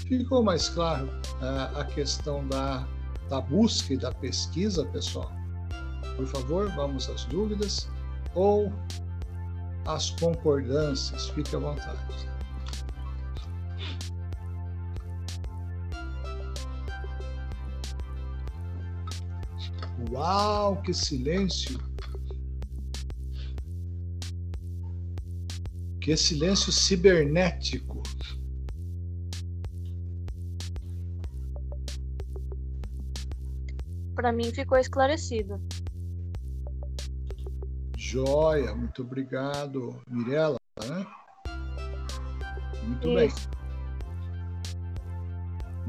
Ficou 0.07 0.43
mais 0.43 0.69
claro 0.69 1.07
uh, 1.07 1.79
a 1.79 1.85
questão 1.85 2.47
da, 2.49 2.87
da 3.29 3.41
busca 3.41 3.95
e 3.95 3.97
da 3.97 4.13
pesquisa, 4.13 4.85
pessoal? 4.87 5.31
Por 6.17 6.27
favor, 6.27 6.71
vamos 6.71 7.09
às 7.09 7.25
dúvidas 7.27 7.89
ou 8.35 8.73
às 9.87 10.11
concordâncias, 10.11 11.29
fique 11.31 11.55
à 11.57 11.59
vontade. 11.59 12.33
Uau, 20.11 20.83
que 20.83 20.93
silêncio! 20.93 21.81
Que 26.01 26.17
silêncio 26.17 26.73
cibernético. 26.73 28.03
Para 34.15 34.33
mim 34.33 34.53
ficou 34.53 34.77
esclarecido. 34.79 35.61
Joia, 38.13 38.75
muito 38.75 39.01
obrigado, 39.01 39.99
Mirella. 40.07 40.59
Né? 40.87 41.07
Muito 42.83 43.09
Isso. 43.09 43.15
bem. 43.15 43.31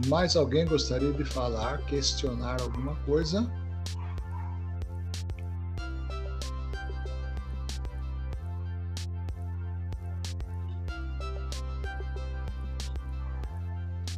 Mais 0.07 0.37
alguém 0.37 0.65
gostaria 0.65 1.11
de 1.11 1.25
falar, 1.25 1.79
questionar 1.85 2.61
alguma 2.61 2.95
coisa? 3.03 3.51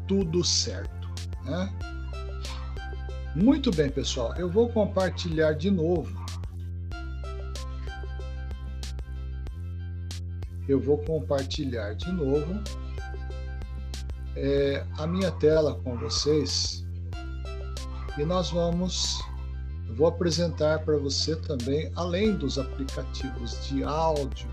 Tudo 0.08 0.43
certo. 0.43 1.10
Né? 1.43 1.74
Muito 3.36 3.72
bem, 3.72 3.89
pessoal. 3.89 4.36
Eu 4.36 4.47
vou 4.47 4.70
compartilhar 4.70 5.53
de 5.53 5.72
novo 5.72 6.24
eu 10.68 10.80
vou 10.80 10.97
compartilhar 10.99 11.93
de 11.95 12.11
novo 12.11 12.61
é, 14.36 14.86
a 14.97 15.07
minha 15.07 15.32
tela 15.32 15.76
com 15.76 15.97
vocês 15.97 16.86
e 18.18 18.26
nós 18.26 18.51
vamos 18.51 19.22
vou 19.95 20.07
apresentar 20.07 20.80
para 20.80 20.97
você 20.97 21.36
também 21.36 21.91
além 21.95 22.36
dos 22.36 22.57
aplicativos 22.57 23.68
de 23.68 23.84
áudio 23.84 24.47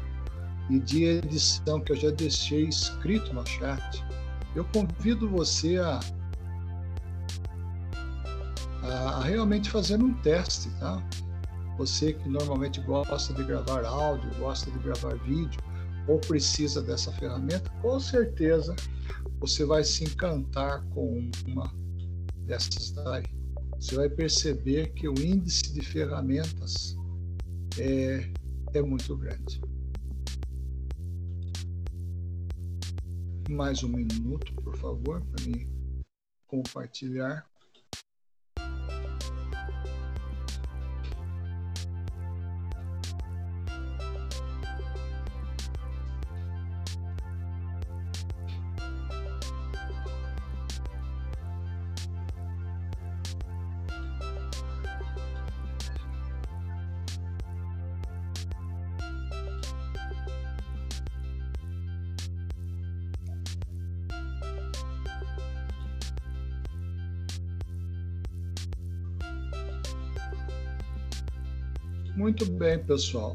e 0.70 0.78
de 0.78 1.04
edição 1.04 1.80
que 1.80 1.92
eu 1.92 1.96
já 1.96 2.10
deixei 2.10 2.64
escrito 2.64 3.32
no 3.32 3.46
chat 3.46 4.04
eu 4.54 4.64
convido 4.72 5.28
você 5.28 5.78
a 5.78 6.00
a, 8.82 9.22
realmente 9.22 9.70
fazer 9.70 10.02
um 10.02 10.12
teste, 10.14 10.68
tá? 10.80 11.02
Você 11.78 12.12
que 12.12 12.28
normalmente 12.28 12.80
gosta 12.80 13.32
de 13.32 13.44
gravar 13.44 13.84
áudio, 13.84 14.30
gosta 14.38 14.70
de 14.70 14.78
gravar 14.78 15.14
vídeo, 15.18 15.60
ou 16.08 16.18
precisa 16.18 16.82
dessa 16.82 17.12
ferramenta, 17.12 17.70
com 17.80 17.98
certeza 18.00 18.74
você 19.38 19.64
vai 19.64 19.84
se 19.84 20.04
encantar 20.04 20.84
com 20.90 21.30
uma 21.46 21.72
dessas 22.46 22.90
daí. 22.92 23.24
Você 23.76 23.96
vai 23.96 24.08
perceber 24.08 24.92
que 24.92 25.08
o 25.08 25.14
índice 25.20 25.72
de 25.72 25.80
ferramentas 25.80 26.96
é, 27.78 28.32
é 28.74 28.82
muito 28.82 29.16
grande. 29.16 29.60
Mais 33.50 33.82
um 33.82 33.88
minuto, 33.88 34.54
por 34.62 34.76
favor, 34.76 35.20
para 35.20 35.44
mim 35.44 35.68
compartilhar. 36.46 37.51
Bem, 72.62 72.78
pessoal. 72.78 73.34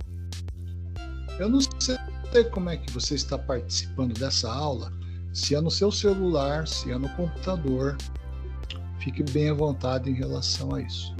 Eu 1.38 1.49
não 1.49 1.59
sei 1.59 2.43
como 2.45 2.69
é 2.69 2.78
que 2.78 2.89
você 2.93 3.15
está 3.15 3.38
participando 3.38 4.17
dessa 4.17 4.49
aula, 4.49 4.89
se 5.34 5.53
é 5.53 5.59
no 5.59 5.69
seu 5.69 5.91
celular, 5.91 6.65
se 6.65 6.93
é 6.93 6.97
no 6.97 7.09
computador. 7.09 7.97
Fique 8.99 9.23
bem 9.23 9.49
à 9.49 9.53
vontade 9.53 10.09
em 10.09 10.13
relação 10.13 10.73
a 10.73 10.82
isso. 10.82 11.13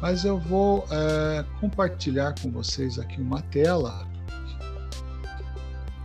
Mas 0.00 0.24
eu 0.24 0.38
vou 0.38 0.86
é, 0.88 1.44
compartilhar 1.60 2.32
com 2.40 2.48
vocês 2.52 2.96
aqui 2.96 3.20
uma 3.20 3.42
tela. 3.42 4.08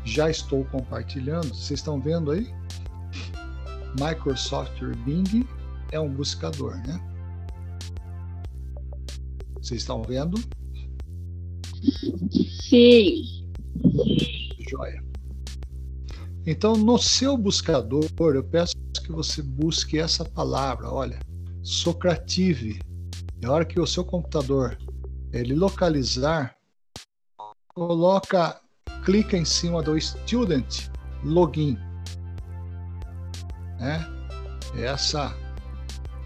Já 0.04 0.28
estou 0.28 0.66
compartilhando. 0.66 1.50
Vocês 1.50 1.82
estão 1.82 2.02
vendo 2.02 2.32
aí? 2.32 2.52
Microsoft 4.00 4.82
Bing 5.06 5.48
é 5.92 6.00
um 6.00 6.10
buscador, 6.10 6.76
né? 6.78 7.00
Vocês 9.62 9.82
estão 9.82 10.02
vendo? 10.02 10.42
Sim. 12.62 13.24
Joia. 14.70 15.04
Então, 16.46 16.76
no 16.76 16.98
seu 16.98 17.38
buscador, 17.38 18.06
eu 18.20 18.44
peço 18.44 18.76
que 19.04 19.12
você 19.12 19.42
busque 19.42 20.00
essa 20.00 20.26
palavra, 20.26 20.90
olha, 20.90 21.20
Socrative. 21.64 22.80
E 23.42 23.46
a 23.46 23.52
hora 23.52 23.66
que 23.66 23.80
o 23.80 23.88
seu 23.88 24.04
computador 24.04 24.78
ele 25.32 25.56
localizar, 25.56 26.56
coloca, 27.70 28.60
clica 29.06 29.38
em 29.38 29.46
cima 29.46 29.82
do 29.82 30.00
Student 30.00 30.90
Login. 31.24 31.78
Né? 33.80 34.06
Essa, 34.76 35.36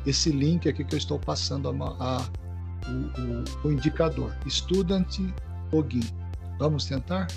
esse 0.05 0.31
link 0.31 0.67
aqui 0.67 0.83
que 0.83 0.95
eu 0.95 0.97
estou 0.97 1.19
passando 1.19 1.69
a, 1.69 2.17
a 2.17 2.44
o, 2.87 3.67
o, 3.67 3.67
o 3.67 3.71
indicador, 3.71 4.35
Student 4.47 5.19
Login. 5.71 6.03
Vamos 6.59 6.85
tentar? 6.85 7.27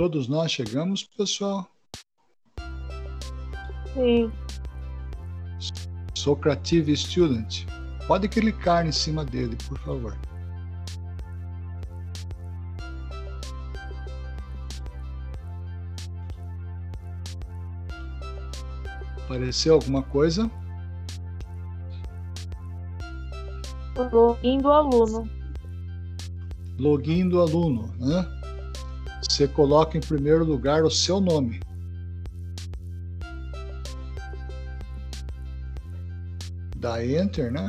Todos 0.00 0.28
nós 0.28 0.50
chegamos, 0.50 1.04
pessoal? 1.04 1.70
Sim. 3.92 4.32
Socrative 6.14 6.96
Student. 6.96 7.66
Pode 8.06 8.26
clicar 8.26 8.86
em 8.86 8.92
cima 8.92 9.26
dele, 9.26 9.58
por 9.68 9.78
favor. 9.80 10.18
Apareceu 19.26 19.74
alguma 19.74 20.02
coisa? 20.02 20.50
Login 24.10 24.62
do 24.62 24.72
aluno. 24.72 25.28
Login 26.78 27.28
do 27.28 27.38
aluno, 27.38 27.94
né? 27.98 28.39
Você 29.40 29.48
coloca 29.48 29.96
em 29.96 30.02
primeiro 30.02 30.44
lugar 30.44 30.84
o 30.84 30.90
seu 30.90 31.18
nome. 31.18 31.60
Dá 36.76 37.02
Enter, 37.02 37.50
né? 37.50 37.64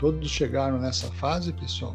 Todos 0.00 0.28
chegaram 0.28 0.80
nessa 0.80 1.06
fase, 1.12 1.52
pessoal? 1.52 1.94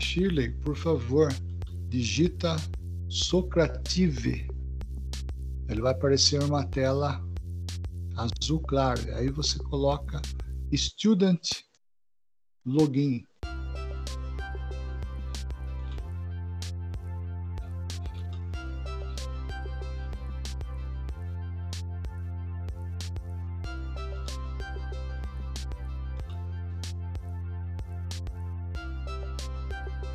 Shirley, 0.00 0.50
por 0.60 0.76
favor, 0.76 1.32
digita 1.88 2.56
Socrative. 3.08 4.48
Ele 5.68 5.80
vai 5.80 5.92
aparecer 5.92 6.42
uma 6.42 6.64
tela 6.66 7.24
azul 8.16 8.60
claro. 8.60 9.00
Aí 9.14 9.30
você 9.30 9.58
coloca 9.58 10.20
Student 10.74 11.62
Login. 12.64 13.24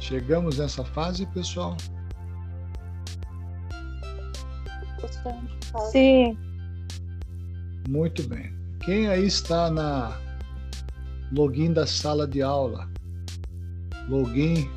Chegamos 0.09 0.57
nessa 0.57 0.83
fase, 0.83 1.23
pessoal? 1.27 1.77
Sim. 5.91 6.35
Muito 7.87 8.27
bem. 8.27 8.51
Quem 8.79 9.07
aí 9.07 9.27
está 9.27 9.69
na 9.69 10.19
login 11.31 11.71
da 11.73 11.85
sala 11.85 12.27
de 12.27 12.41
aula? 12.41 12.89
Login 14.07 14.67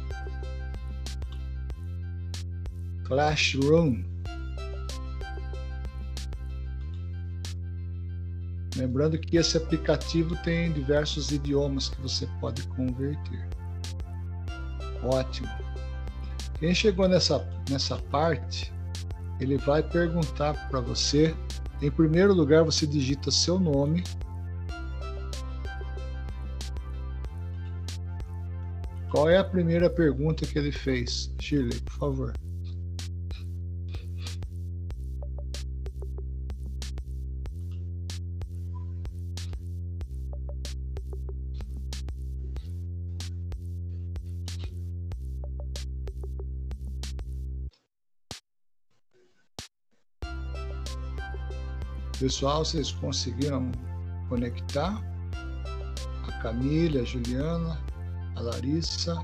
Classroom. 3.05 4.05
Lembrando 8.77 9.19
que 9.19 9.39
esse 9.39 9.57
aplicativo 9.57 10.37
tem 10.43 10.71
diversos 10.73 11.33
idiomas 11.33 11.89
que 11.89 12.03
você 12.03 12.29
pode 12.39 12.67
converter. 12.69 13.62
Ótimo. 15.03 15.49
Quem 16.59 16.75
chegou 16.75 17.09
nessa, 17.09 17.47
nessa 17.69 17.97
parte, 17.97 18.73
ele 19.41 19.57
vai 19.59 19.83
perguntar 19.83 20.69
para 20.69 20.81
você. 20.81 21.35
Em 21.81 21.91
primeiro 21.91 22.33
lugar, 22.33 22.63
você 22.63 22.87
digita 22.87 23.31
seu 23.31 23.59
nome. 23.59 24.05
Qual 29.11 29.29
é 29.29 29.37
a 29.37 29.45
primeira 29.45 29.91
pergunta 29.91 30.47
que 30.47 30.59
ele 30.59 30.73
fez? 30.73 31.35
Shirley, 31.41 31.81
por 31.81 31.93
favor. 31.95 32.33
Pessoal, 52.23 52.65
vocês 52.65 52.93
conseguiram 52.93 53.73
conectar? 54.29 55.03
A 56.29 56.33
Camila, 56.41 57.01
a 57.01 57.05
Juliana, 57.05 57.77
a 58.37 58.41
Larissa. 58.41 59.17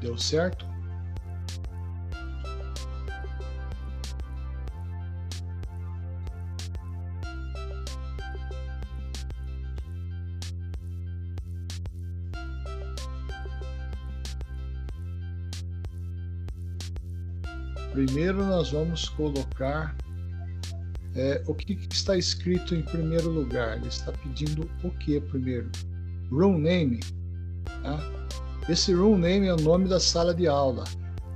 Deu 0.00 0.16
certo? 0.16 0.69
Primeiro 17.92 18.44
nós 18.46 18.70
vamos 18.70 19.08
colocar 19.08 19.96
é, 21.16 21.42
o 21.46 21.54
que, 21.54 21.74
que, 21.74 21.92
está 21.92 22.16
escrito 22.16 22.74
em 22.74 22.82
primeiro 22.82 23.28
lugar. 23.28 23.78
Ele 23.78 23.88
está 23.88 24.12
pedindo 24.12 24.70
o 24.84 24.90
que 24.90 25.20
primeiro? 25.20 25.70
Room 26.30 26.58
name. 26.58 27.00
Tá? 27.82 27.98
Esse 28.68 28.94
room 28.94 29.18
name 29.18 29.48
é 29.48 29.52
o 29.52 29.60
nome 29.60 29.88
da 29.88 29.98
sala 29.98 30.32
de 30.32 30.46
aula. 30.46 30.84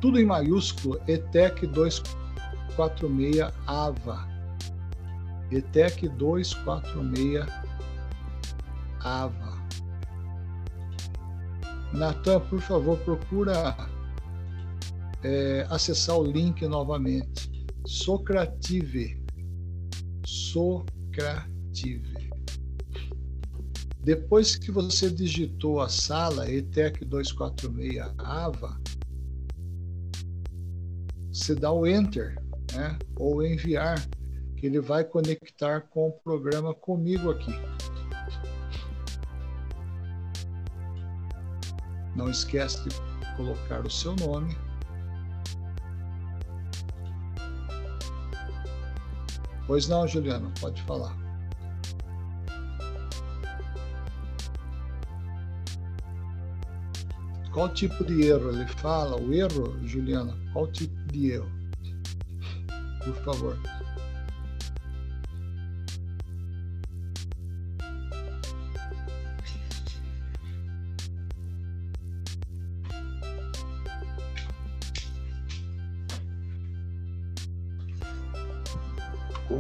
Tudo 0.01 0.21
em 0.21 0.25
maiúsculo, 0.25 1.01
ETEC 1.09 1.67
246 1.67 3.53
AVA. 3.67 4.29
ETEC 5.51 6.09
246 6.11 7.47
AVA. 9.01 9.55
Natan, 11.93 12.41
por 12.41 12.61
favor, 12.61 12.99
procura 12.99 13.77
é, 15.25 15.67
acessar 15.71 16.19
o 16.19 16.23
link 16.23 16.67
novamente. 16.69 17.51
Socrative. 17.87 19.21
Socrative. 20.27 22.15
Depois 24.03 24.55
que 24.55 24.71
você 24.71 25.11
digitou 25.11 25.81
a 25.81 25.89
sala 25.89 26.49
ETEC 26.51 27.07
246 27.07 28.13
AVA, 28.19 28.79
você 31.33 31.55
dá 31.55 31.73
o 31.73 31.87
Enter, 31.87 32.37
né? 32.75 32.99
ou 33.17 33.43
enviar, 33.45 33.99
que 34.57 34.67
ele 34.67 34.79
vai 34.79 35.05
conectar 35.05 35.81
com 35.81 36.09
o 36.09 36.13
programa 36.13 36.75
comigo 36.75 37.31
aqui. 37.31 37.55
Não 42.15 42.31
esquece 42.31 42.87
de 42.89 42.95
colocar 43.37 43.85
o 43.87 43.91
seu 43.91 44.15
nome 44.17 44.55
Pois 49.67 49.89
não, 49.89 50.07
Juliano, 50.07 50.53
pode 50.61 50.81
falar. 50.83 51.17
Qual 57.53 57.69
tipo 57.69 58.05
de 58.05 58.27
erro 58.27 58.51
ele 58.51 58.67
fala? 58.67 59.17
O 59.17 59.33
erro, 59.33 59.79
Juliana, 59.87 60.37
qual 60.53 60.67
tipo 60.67 60.95
de 61.13 61.31
erro? 61.33 61.51
Por 63.05 63.15
favor. 63.25 63.59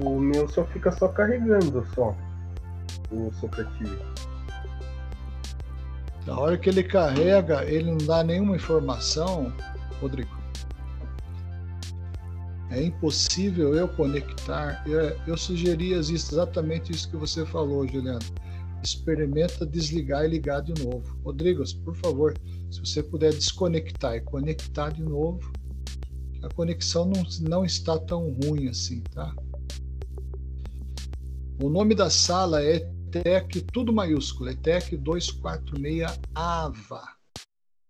O 0.04 0.20
meu 0.20 0.46
só 0.48 0.64
fica 0.66 0.92
só 0.92 1.08
carregando 1.08 1.86
só 1.94 2.14
o 3.10 3.32
Socrative. 3.40 3.98
Na 6.26 6.38
hora 6.38 6.58
que 6.58 6.68
ele 6.68 6.82
carrega, 6.82 7.64
ele 7.64 7.90
não 7.90 7.98
dá 7.98 8.22
nenhuma 8.22 8.56
informação, 8.56 9.50
Rodrigo. 10.00 10.30
É 12.70 12.82
impossível 12.82 13.74
eu 13.74 13.88
conectar. 13.88 14.82
Eu, 14.86 15.16
eu 15.26 15.36
sugeria 15.36 15.96
exatamente 15.96 16.92
isso 16.92 17.08
que 17.10 17.16
você 17.16 17.46
falou, 17.46 17.86
Juliano. 17.86 18.18
Experimenta 18.82 19.64
desligar 19.64 20.24
e 20.24 20.28
ligar 20.28 20.60
de 20.60 20.74
novo. 20.84 21.16
Rodrigo, 21.24 21.62
por 21.82 21.96
favor, 21.96 22.34
se 22.70 22.80
você 22.80 23.02
puder 23.02 23.32
desconectar 23.32 24.16
e 24.16 24.20
conectar 24.20 24.90
de 24.90 25.02
novo, 25.02 25.50
a 26.42 26.48
conexão 26.54 27.06
não, 27.06 27.22
não 27.40 27.64
está 27.64 27.98
tão 27.98 28.34
ruim 28.44 28.68
assim, 28.68 29.00
tá? 29.14 29.34
O 31.64 31.70
nome 31.70 31.94
da 31.94 32.10
sala 32.10 32.62
é 32.62 32.76
ETEC, 32.76 33.62
tudo 33.62 33.90
maiúsculo, 33.90 34.50
ETEC 34.50 34.98
246 34.98 36.20
AVA. 36.34 37.02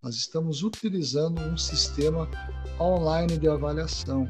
Nós 0.00 0.14
estamos 0.14 0.62
utilizando 0.62 1.40
um 1.40 1.56
sistema 1.56 2.30
online 2.78 3.36
de 3.36 3.48
avaliação. 3.48 4.28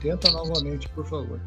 Tenta 0.00 0.30
novamente, 0.30 0.88
por 0.90 1.04
favor. 1.06 1.40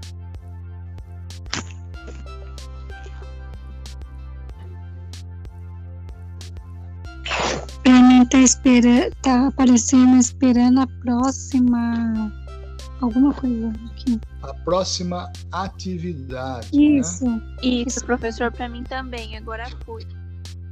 Tá, 8.30 8.40
espera, 8.40 9.12
tá 9.22 9.48
aparecendo 9.48 10.18
esperando 10.18 10.82
a 10.82 10.88
próxima. 10.88 12.32
Alguma 13.02 13.34
coisa 13.34 13.74
aqui. 13.92 14.20
A 14.44 14.54
próxima 14.54 15.32
atividade. 15.52 16.70
Isso. 16.74 17.26
Né? 17.26 17.42
Isso, 17.64 18.06
professor, 18.06 18.52
para 18.52 18.68
mim 18.68 18.84
também. 18.84 19.38
Agora 19.38 19.66
foi. 19.86 20.06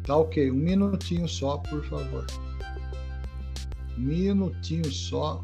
Tá 0.03 0.17
ok. 0.17 0.51
Um 0.51 0.55
minutinho 0.55 1.27
só, 1.27 1.57
por 1.57 1.83
favor. 1.85 2.25
Um 3.97 4.01
minutinho 4.01 4.91
só. 4.91 5.43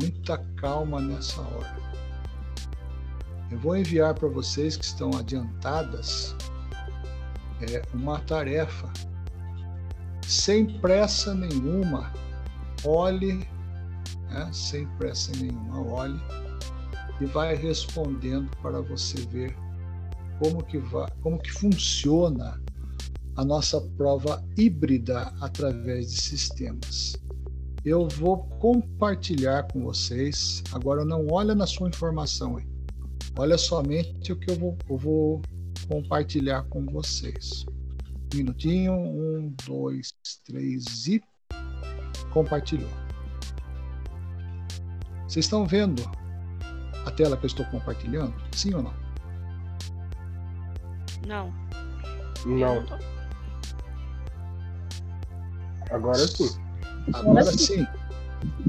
Muita 0.00 0.38
calma 0.56 1.00
nessa 1.00 1.40
hora. 1.40 1.76
Eu 3.50 3.58
vou 3.58 3.76
enviar 3.76 4.14
para 4.14 4.28
vocês 4.28 4.76
que 4.76 4.84
estão 4.84 5.10
adiantadas 5.16 6.34
é, 7.60 7.82
uma 7.94 8.18
tarefa 8.20 8.90
sem 10.26 10.66
pressa 10.80 11.34
nenhuma, 11.34 12.12
olhe, 12.84 13.48
né, 14.30 14.50
sem 14.52 14.86
pressa 14.98 15.32
nenhuma, 15.36 15.80
olhe 15.80 16.20
e 17.20 17.24
vai 17.26 17.54
respondendo 17.54 18.50
para 18.60 18.80
você 18.80 19.20
ver 19.26 19.56
como 20.38 20.62
que, 20.62 20.78
vai, 20.78 21.10
como 21.22 21.38
que 21.38 21.50
funciona 21.50 22.60
a 23.36 23.44
nossa 23.44 23.80
prova 23.96 24.44
híbrida 24.56 25.32
através 25.40 26.10
de 26.12 26.20
sistemas. 26.20 27.16
Eu 27.84 28.08
vou 28.08 28.38
compartilhar 28.58 29.62
com 29.72 29.84
vocês. 29.84 30.62
Agora 30.72 31.04
não 31.04 31.26
olha 31.30 31.54
na 31.54 31.66
sua 31.66 31.88
informação, 31.88 32.58
hein? 32.58 32.66
olha 33.38 33.58
somente 33.58 34.32
o 34.32 34.36
que 34.36 34.50
eu 34.50 34.56
vou, 34.56 34.78
eu 34.88 34.96
vou 34.96 35.42
compartilhar 35.88 36.64
com 36.64 36.84
vocês. 36.86 37.64
Minutinho. 38.34 38.92
Um, 38.94 39.54
dois, 39.66 40.14
três 40.44 41.06
e 41.06 41.22
compartilhou. 42.32 42.90
Vocês 45.26 45.44
estão 45.44 45.66
vendo 45.66 46.02
a 47.04 47.10
tela 47.10 47.36
que 47.36 47.44
eu 47.44 47.48
estou 47.48 47.66
compartilhando? 47.66 48.34
Sim 48.52 48.74
ou 48.74 48.82
não? 48.82 48.94
Não. 51.26 51.52
Não. 52.46 52.84
Agora 55.90 56.18
sim. 56.18 56.48
Agora 57.12 57.44
sim. 57.44 57.86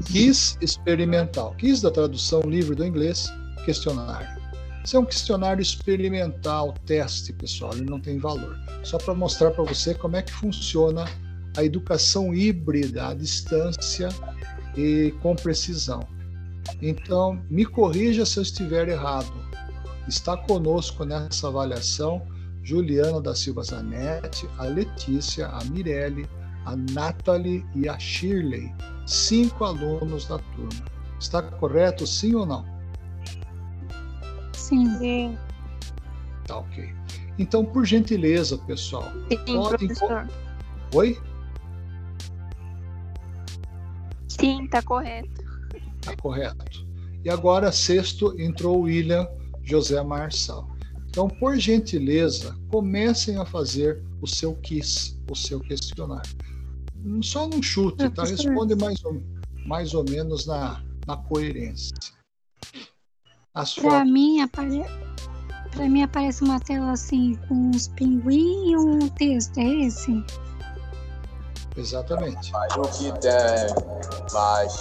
Quis 0.06 0.56
experimental. 0.60 1.54
Quis 1.56 1.80
da 1.80 1.90
tradução 1.90 2.40
livre 2.42 2.74
do 2.74 2.84
inglês, 2.84 3.28
questionário. 3.64 4.37
Isso 4.84 4.96
é 4.96 5.00
um 5.00 5.04
questionário 5.04 5.60
experimental, 5.60 6.74
teste, 6.86 7.32
pessoal, 7.32 7.72
ele 7.74 7.84
não 7.84 8.00
tem 8.00 8.18
valor. 8.18 8.56
Só 8.82 8.96
para 8.98 9.14
mostrar 9.14 9.50
para 9.50 9.64
você 9.64 9.94
como 9.94 10.16
é 10.16 10.22
que 10.22 10.32
funciona 10.32 11.04
a 11.56 11.64
educação 11.64 12.34
híbrida 12.34 13.08
à 13.08 13.14
distância 13.14 14.08
e 14.76 15.12
com 15.20 15.34
precisão. 15.34 16.00
Então, 16.80 17.42
me 17.50 17.64
corrija 17.64 18.24
se 18.24 18.38
eu 18.38 18.42
estiver 18.42 18.88
errado. 18.88 19.32
Está 20.06 20.36
conosco 20.36 21.04
nessa 21.04 21.48
avaliação 21.48 22.22
Juliana 22.62 23.20
da 23.20 23.34
Silva 23.34 23.62
Zanetti, 23.62 24.48
a 24.58 24.64
Letícia, 24.64 25.48
a 25.48 25.64
Mirelle, 25.64 26.28
a 26.64 26.76
Nathalie 26.76 27.64
e 27.74 27.88
a 27.88 27.98
Shirley, 27.98 28.72
cinco 29.06 29.64
alunos 29.64 30.26
da 30.26 30.38
turma. 30.38 30.84
Está 31.18 31.42
correto, 31.42 32.06
sim 32.06 32.34
ou 32.34 32.46
não? 32.46 32.77
Sim. 34.68 34.98
Sim. 34.98 35.38
Tá 36.46 36.58
ok. 36.58 36.92
Então, 37.38 37.64
por 37.64 37.84
gentileza, 37.84 38.58
pessoal. 38.58 39.10
Sim, 39.30 39.36
podem- 39.44 39.88
professor. 39.88 40.28
Oi? 40.94 41.18
Sim, 44.28 44.66
tá 44.68 44.82
correto. 44.82 45.28
Tá 46.02 46.16
correto. 46.16 46.86
E 47.24 47.30
agora, 47.30 47.72
sexto, 47.72 48.34
entrou 48.40 48.78
o 48.78 48.82
William 48.82 49.28
José 49.62 50.02
Marçal. 50.02 50.68
Então, 51.08 51.28
por 51.28 51.56
gentileza, 51.58 52.56
comecem 52.70 53.36
a 53.38 53.44
fazer 53.44 54.02
o 54.20 54.26
seu 54.26 54.54
quiz, 54.54 55.18
o 55.30 55.34
seu 55.34 55.58
questionário. 55.60 56.30
Só 57.22 57.46
não 57.48 57.62
chute, 57.62 58.08
tá? 58.10 58.24
Responde 58.24 58.74
mais 58.76 59.04
ou, 59.04 59.22
mais 59.66 59.94
ou 59.94 60.04
menos 60.08 60.46
na, 60.46 60.82
na 61.06 61.16
coerência. 61.16 61.94
As 63.58 63.74
Pra 63.74 63.90
fotos. 63.90 64.12
mim, 64.12 64.40
apare... 64.40 64.86
pra 65.72 65.88
mim 65.88 66.04
aparece 66.04 66.44
uma 66.44 66.60
tela 66.60 66.92
assim 66.92 67.34
com 67.48 67.54
uns 67.54 67.88
pinguim 67.88 68.70
e 68.70 68.76
um 68.76 69.08
texto, 69.08 69.58
é 69.58 69.64
esse? 69.64 70.24
Exatamente. 71.76 72.52
Faz 72.52 72.76
o 72.76 72.82
que 72.82 73.12
tem, 73.18 73.32
mas 74.32 74.78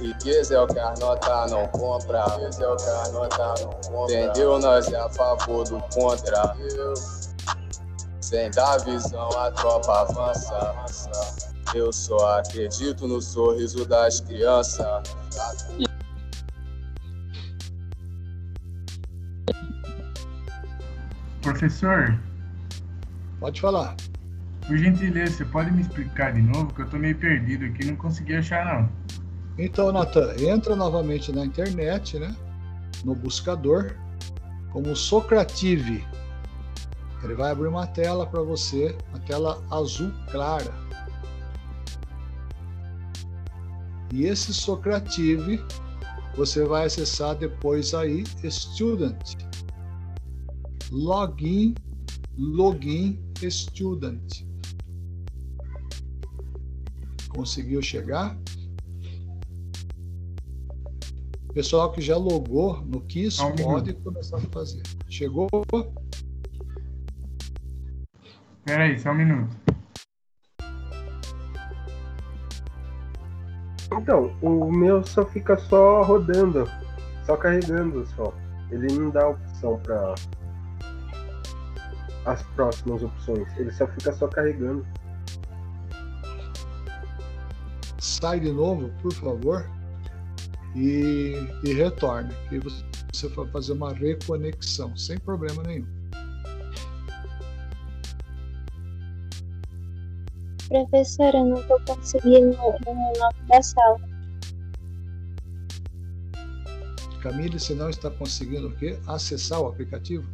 riqueza 0.00 0.54
é 0.54 0.60
o 0.60 0.66
que 0.66 0.78
as 0.78 0.98
notas 0.98 1.50
não 1.50 1.66
compra. 1.68 2.24
Riqueza 2.36 2.64
é 2.64 2.68
o 2.68 2.76
que 2.76 2.88
as 2.88 3.12
notas 3.12 3.60
não 3.60 3.70
compra. 3.70 4.14
Entendeu? 4.14 4.58
Nós 4.58 4.90
é 4.90 4.96
a 4.98 5.10
favor 5.10 5.64
do 5.68 5.78
contra. 5.94 6.56
Sem 8.22 8.50
dar 8.52 8.78
visão, 8.78 9.28
a 9.38 9.50
tropa 9.50 10.00
avança. 10.00 10.74
Eu 11.74 11.92
só 11.92 12.38
acredito 12.38 13.06
no 13.06 13.20
sorriso 13.20 13.84
das 13.84 14.20
crianças. 14.20 14.86
Professor, 21.42 22.18
Pode 23.40 23.60
falar. 23.60 23.96
por 24.66 24.78
gentileza, 24.78 25.32
você 25.38 25.44
pode 25.44 25.70
me 25.72 25.82
explicar 25.82 26.32
de 26.32 26.40
novo? 26.42 26.72
Que 26.72 26.82
eu 26.82 26.88
tô 26.88 26.96
meio 26.96 27.16
perdido 27.16 27.64
aqui, 27.64 27.84
não 27.84 27.96
consegui 27.96 28.36
achar 28.36 28.64
não. 28.64 28.88
Então, 29.58 29.90
Natan, 29.92 30.32
entra 30.38 30.76
novamente 30.76 31.32
na 31.32 31.44
internet, 31.44 32.18
né? 32.18 32.34
No 33.04 33.14
buscador, 33.14 33.96
como 34.70 34.94
Socrative. 34.94 36.04
Ele 37.24 37.34
vai 37.34 37.50
abrir 37.50 37.66
uma 37.66 37.86
tela 37.86 38.26
para 38.26 38.40
você, 38.42 38.96
uma 39.10 39.18
tela 39.20 39.60
azul 39.70 40.12
clara. 40.30 40.72
E 44.12 44.24
esse 44.26 44.54
Socrative, 44.54 45.60
você 46.36 46.64
vai 46.64 46.86
acessar 46.86 47.34
depois 47.34 47.92
aí 47.94 48.24
Student. 48.48 49.34
Login, 50.92 51.74
login 52.36 53.18
Student. 53.50 54.44
Conseguiu 57.30 57.80
chegar? 57.80 58.38
Pessoal 61.54 61.90
que 61.92 62.02
já 62.02 62.14
logou 62.14 62.82
no 62.82 63.00
KISS 63.00 63.38
pode 63.62 63.94
começar 63.94 64.36
a 64.36 64.40
fazer. 64.40 64.82
Chegou? 65.08 65.48
Pera 68.66 68.84
aí, 68.84 68.98
só 68.98 69.12
um 69.12 69.14
minuto. 69.14 69.56
Então, 73.98 74.36
o 74.42 74.70
meu 74.70 75.02
só 75.06 75.24
fica 75.24 75.56
só 75.56 76.02
rodando, 76.02 76.68
só 77.24 77.34
carregando 77.38 78.06
só. 78.08 78.34
Ele 78.70 78.92
não 78.92 79.10
dá 79.10 79.28
opção 79.28 79.78
para 79.78 80.14
as 82.24 82.42
próximas 82.54 83.02
opções. 83.02 83.46
Ele 83.56 83.72
só 83.72 83.86
fica 83.86 84.12
só 84.12 84.28
carregando. 84.28 84.86
Sai 87.98 88.40
de 88.40 88.52
novo, 88.52 88.90
por 89.00 89.12
favor, 89.12 89.68
e, 90.74 91.34
e 91.64 91.72
retorne. 91.72 92.34
E 92.50 92.58
você- 92.58 92.84
vai 93.36 93.46
fazer 93.48 93.72
uma 93.74 93.92
reconexão, 93.92 94.96
sem 94.96 95.16
problema 95.18 95.62
nenhum. 95.62 95.86
Professora, 100.68 101.36
eu 101.36 101.44
não 101.44 101.62
tô 101.62 101.78
conseguindo 101.86 102.56
o 102.56 102.94
nome 102.94 103.48
da 103.48 103.62
sala. 103.62 104.00
Camille, 107.20 107.60
você 107.60 107.74
não 107.74 107.90
está 107.90 108.10
conseguindo 108.10 108.68
o 108.68 108.76
quê? 108.76 108.98
Acessar 109.06 109.60
o 109.60 109.68
aplicativo? 109.68 110.26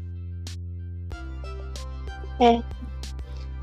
É. 2.40 2.62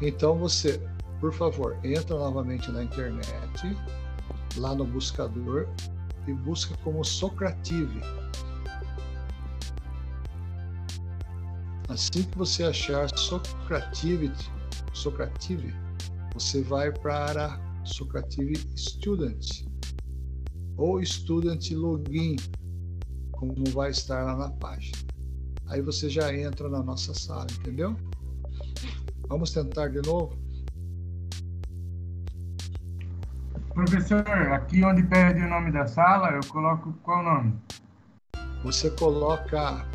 Então 0.02 0.38
você, 0.38 0.82
por 1.20 1.34
favor, 1.34 1.78
entra 1.84 2.18
novamente 2.18 2.72
na 2.72 2.84
internet, 2.84 3.78
lá 4.58 4.76
no 4.76 4.86
buscador, 4.86 5.68
e 6.28 6.34
busca 6.34 6.76
como 6.84 7.04
Socrative. 7.04 8.02
Assim 11.88 12.24
que 12.24 12.38
você 12.38 12.64
achar 12.64 13.08
Socrative, 13.18 14.32
Socrative, 14.94 15.74
você 16.34 16.62
vai 16.64 16.92
para 16.92 17.60
Socrative 17.84 18.58
Student 18.76 19.66
ou 20.78 21.04
Student 21.06 21.72
Login, 21.72 22.36
como 23.32 23.64
vai 23.72 23.92
estar 23.92 24.24
lá 24.24 24.36
na 24.36 24.50
página. 24.50 24.98
Aí 25.68 25.82
você 25.82 26.10
já 26.10 26.36
entra 26.36 26.68
na 26.70 26.84
nossa 26.84 27.14
sala, 27.14 27.48
entendeu? 27.60 27.96
Vamos 29.28 29.52
tentar 29.52 29.90
de 29.90 30.02
novo? 30.08 30.38
Professor, 33.74 34.28
aqui 34.54 34.84
onde 34.84 35.04
perde 35.04 35.42
o 35.42 35.50
nome 35.50 35.72
da 35.72 35.86
sala, 35.88 36.30
eu 36.30 36.42
coloco 36.48 36.94
qual 37.04 37.24
nome? 37.24 37.54
Você 38.64 38.90
coloca 38.92 39.86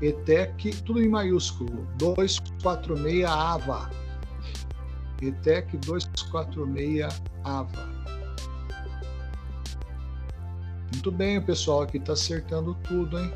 ETEC, 0.00 0.82
tudo 0.82 1.02
em 1.02 1.08
maiúsculo, 1.08 1.86
246 1.98 3.24
AVA. 3.24 3.90
ETEC 5.22 5.78
246 5.78 7.22
AVA. 7.44 7.94
Muito 10.92 11.10
bem, 11.10 11.38
o 11.38 11.42
pessoal 11.42 11.82
aqui 11.82 11.96
está 11.96 12.12
acertando 12.12 12.74
tudo, 12.84 13.18
hein? 13.18 13.32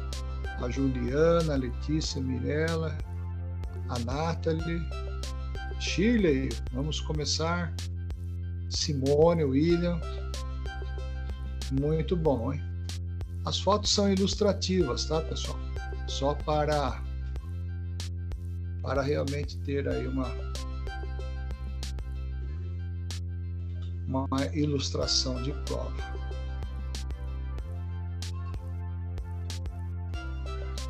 A 0.60 0.68
Juliana, 0.68 1.54
a 1.54 1.56
Letícia, 1.56 2.20
a 2.20 2.24
Mirella, 2.24 2.96
a 3.88 3.98
Nathalie, 4.00 4.82
Shirley, 5.80 6.48
vamos 6.72 7.00
começar. 7.00 7.74
Simone, 8.68 9.44
William. 9.44 10.00
Muito 11.72 12.16
bom, 12.16 12.52
hein? 12.52 12.62
As 13.44 13.60
fotos 13.60 13.90
são 13.90 14.12
ilustrativas, 14.12 15.06
tá, 15.06 15.20
pessoal? 15.22 15.58
Só 16.06 16.34
para 16.34 17.02
para 18.82 19.02
realmente 19.02 19.58
ter 19.58 19.86
aí 19.88 20.06
uma 20.06 20.30
uma 24.06 24.46
ilustração 24.54 25.42
de 25.42 25.52
prova. 25.64 26.17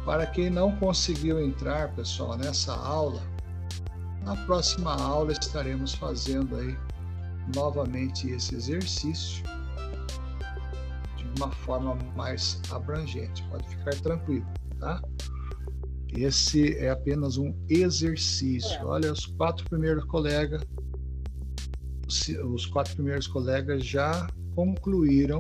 Para 0.09 0.25
quem 0.25 0.49
não 0.49 0.75
conseguiu 0.75 1.39
entrar, 1.39 1.95
pessoal, 1.95 2.35
nessa 2.39 2.75
aula, 2.75 3.21
na 4.25 4.35
próxima 4.47 4.95
aula 4.95 5.33
estaremos 5.33 5.93
fazendo 5.93 6.57
aí 6.57 6.75
novamente 7.55 8.31
esse 8.31 8.55
exercício 8.55 9.45
de 11.15 11.25
uma 11.37 11.51
forma 11.51 11.95
mais 12.17 12.59
abrangente. 12.71 13.47
Pode 13.51 13.69
ficar 13.69 13.95
tranquilo, 13.97 14.47
tá? 14.81 15.03
Esse 16.17 16.75
é 16.79 16.89
apenas 16.89 17.37
um 17.37 17.55
exercício. 17.69 18.81
Olha, 18.87 19.13
os 19.13 19.27
quatro 19.27 19.69
primeiros 19.69 20.07
colegas, 20.07 20.63
os 22.47 22.65
quatro 22.65 22.95
primeiros 22.95 23.27
colegas 23.27 23.85
já 23.85 24.27
concluíram. 24.55 25.39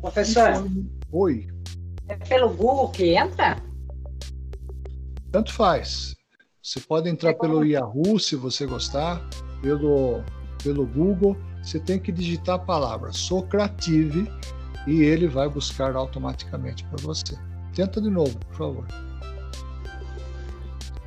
Professor. 0.00 0.68
Oi. 1.12 1.46
É 2.08 2.16
pelo 2.16 2.48
Google 2.48 2.88
que 2.88 3.14
entra? 3.14 3.67
Tanto 5.38 5.52
faz. 5.52 6.16
Você 6.60 6.80
pode 6.80 7.08
entrar 7.08 7.32
pelo 7.34 7.64
Yahoo, 7.64 8.18
se 8.18 8.34
você 8.34 8.66
gostar, 8.66 9.24
pelo, 9.62 10.20
pelo 10.64 10.84
Google. 10.84 11.36
Você 11.62 11.78
tem 11.78 11.96
que 12.00 12.10
digitar 12.10 12.56
a 12.56 12.58
palavra 12.58 13.12
Socrative 13.12 14.28
e 14.84 15.00
ele 15.00 15.28
vai 15.28 15.48
buscar 15.48 15.94
automaticamente 15.94 16.82
para 16.86 17.00
você. 17.04 17.38
Tenta 17.72 18.00
de 18.00 18.10
novo, 18.10 18.36
por 18.36 18.56
favor. 18.56 18.86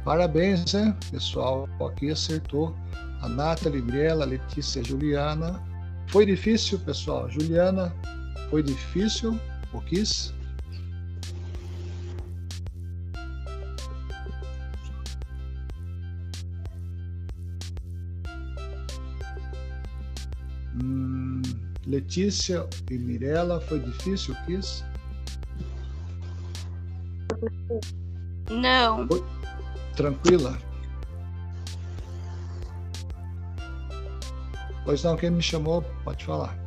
Parabéns, 0.06 0.74
né? 0.74 0.96
Pessoal 1.12 1.68
aqui 1.86 2.10
acertou. 2.10 2.74
A 3.22 3.28
Nathalie, 3.28 3.82
Libriela, 3.82 4.24
Letícia, 4.24 4.82
Juliana. 4.82 5.62
Foi 6.08 6.26
difícil, 6.26 6.80
pessoal? 6.80 7.30
Juliana, 7.30 7.94
foi 8.50 8.64
difícil? 8.64 9.38
O 9.74 9.82
quis? 9.82 10.34
Hum, 20.84 21.42
Letícia 21.86 22.68
e 22.90 22.98
Mirella, 22.98 23.60
foi 23.62 23.80
difícil, 23.80 24.36
quis? 24.46 24.84
Não. 28.50 29.08
Foi? 29.08 29.24
Tranquila? 29.96 30.58
Pois 34.86 35.04
não, 35.04 35.16
quem 35.16 35.30
me 35.30 35.42
chamou, 35.42 35.82
pode 36.04 36.26
falar. 36.26 36.58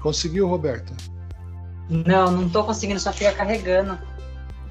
Conseguiu, 0.00 0.48
Roberta? 0.48 0.94
Não, 1.88 2.30
não 2.30 2.46
estou 2.46 2.64
conseguindo, 2.64 2.98
só 2.98 3.12
fica 3.12 3.32
carregando. 3.32 3.98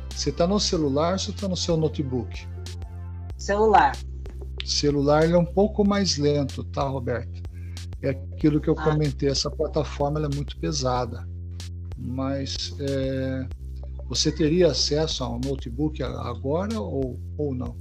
Você 0.10 0.30
está 0.30 0.46
no 0.46 0.60
celular 0.60 1.14
ou 1.14 1.20
você 1.20 1.32
está 1.32 1.48
no 1.48 1.56
seu 1.56 1.78
notebook? 1.78 2.48
Celular. 3.38 3.96
Celular 4.66 5.30
é 5.30 5.38
um 5.38 5.46
pouco 5.46 5.88
mais 5.88 6.18
lento, 6.18 6.64
tá, 6.64 6.84
Roberta? 6.84 7.42
É 8.02 8.10
aquilo 8.10 8.60
que 8.60 8.70
eu 8.70 8.76
ah. 8.78 8.84
comentei, 8.84 9.30
essa 9.30 9.50
plataforma 9.50 10.20
é 10.20 10.36
muito 10.36 10.58
pesada. 10.58 11.28
Mas 11.98 12.76
é, 12.80 13.48
você 14.08 14.32
teria 14.32 14.68
acesso 14.68 15.24
a 15.24 15.30
um 15.30 15.40
notebook 15.40 16.02
agora 16.02 16.80
ou, 16.80 17.20
ou 17.38 17.54
não? 17.54 17.76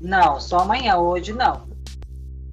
Não, 0.00 0.40
só 0.40 0.60
amanhã, 0.60 0.96
hoje 0.96 1.32
não. 1.32 1.68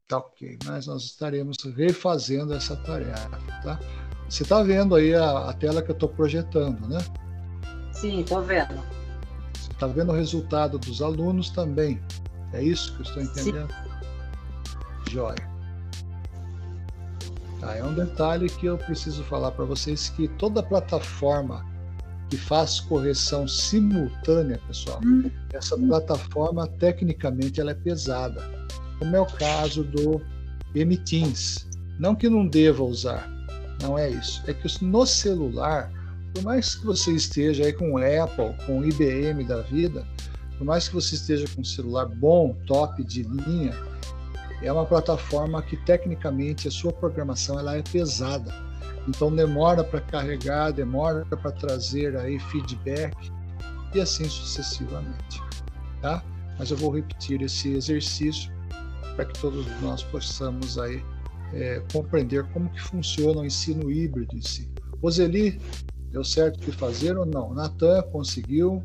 Tá 0.07 0.17
ok, 0.17 0.57
mas 0.65 0.87
nós 0.87 1.03
estaremos 1.03 1.57
refazendo 1.75 2.53
essa 2.53 2.75
tarefa, 2.75 3.29
tá? 3.63 3.79
Você 4.27 4.43
está 4.43 4.61
vendo 4.63 4.95
aí 4.95 5.13
a, 5.13 5.49
a, 5.49 5.53
tela 5.53 5.81
que 5.81 5.91
eu 5.91 5.93
estou 5.93 6.09
projetando, 6.09 6.87
né? 6.87 6.99
Sim, 7.93 8.21
estou 8.21 8.41
vendo. 8.41 8.81
Você 9.53 9.71
está 9.71 9.87
vendo 9.87 10.11
o 10.11 10.15
resultado 10.15 10.79
dos 10.79 11.01
alunos 11.01 11.49
também. 11.49 12.01
É 12.53 12.63
isso 12.63 12.93
que 12.93 12.99
eu 12.99 13.03
estou 13.03 13.23
entendendo? 13.23 13.67
Sim. 13.69 15.11
Joia. 15.11 15.51
Tá, 17.59 17.75
é 17.75 17.83
um 17.83 17.93
detalhe 17.93 18.49
que 18.49 18.65
eu 18.65 18.77
preciso 18.77 19.23
falar 19.23 19.51
para 19.51 19.65
vocês 19.65 20.09
que 20.09 20.27
toda 20.27 20.63
plataforma 20.63 21.63
que 22.29 22.37
faz 22.37 22.79
correção 22.79 23.45
simultânea, 23.47 24.59
pessoal, 24.65 25.01
hum. 25.05 25.29
essa 25.53 25.77
plataforma 25.77 26.65
tecnicamente 26.65 27.59
ela 27.59 27.71
é 27.71 27.75
pesada, 27.75 28.41
como 28.97 29.15
é 29.15 29.19
o 29.19 29.25
caso 29.25 29.83
do 29.83 30.21
MTeams. 30.73 31.67
Não 31.99 32.15
que 32.15 32.29
não 32.29 32.47
deva 32.47 32.83
usar, 32.83 33.29
não 33.81 33.99
é 33.99 34.09
isso. 34.09 34.41
É 34.47 34.53
que 34.53 34.83
no 34.83 35.05
celular, 35.05 35.91
por 36.33 36.43
mais 36.43 36.75
que 36.75 36.85
você 36.85 37.11
esteja 37.11 37.65
aí 37.65 37.73
com 37.73 37.97
Apple, 37.97 38.55
com 38.65 38.83
IBM 38.83 39.43
da 39.43 39.61
vida, 39.61 40.07
por 40.61 40.65
mais 40.65 40.87
que 40.87 40.93
você 40.93 41.15
esteja 41.15 41.47
com 41.55 41.61
um 41.61 41.65
celular 41.65 42.05
bom, 42.05 42.53
top 42.67 43.03
de 43.03 43.23
linha, 43.23 43.73
é 44.61 44.71
uma 44.71 44.85
plataforma 44.85 45.59
que 45.63 45.75
tecnicamente 45.75 46.67
a 46.67 46.71
sua 46.71 46.93
programação 46.93 47.59
ela 47.59 47.75
é 47.75 47.81
pesada 47.81 48.53
então 49.07 49.35
demora 49.35 49.83
para 49.83 49.99
carregar, 50.01 50.71
demora 50.71 51.25
para 51.25 51.51
trazer 51.51 52.15
aí 52.17 52.39
feedback 52.39 53.15
e 53.93 53.99
assim 53.99 54.25
sucessivamente, 54.25 55.41
tá? 56.01 56.23
Mas 56.59 56.69
eu 56.69 56.77
vou 56.77 56.91
repetir 56.91 57.41
esse 57.41 57.73
exercício 57.73 58.51
para 59.15 59.25
que 59.25 59.39
todos 59.39 59.65
nós 59.81 60.03
possamos 60.03 60.77
aí 60.77 61.03
é, 61.53 61.83
compreender 61.91 62.43
como 62.51 62.69
que 62.69 62.81
funciona 62.81 63.41
o 63.41 63.45
ensino 63.45 63.91
híbrido 63.91 64.35
em 64.35 64.41
si. 64.41 64.71
Roseli, 65.01 65.59
deu 66.11 66.23
certo 66.23 66.59
de 66.59 66.71
fazer 66.71 67.17
ou 67.17 67.25
não? 67.25 67.53
Natan 67.53 68.03
conseguiu, 68.03 68.83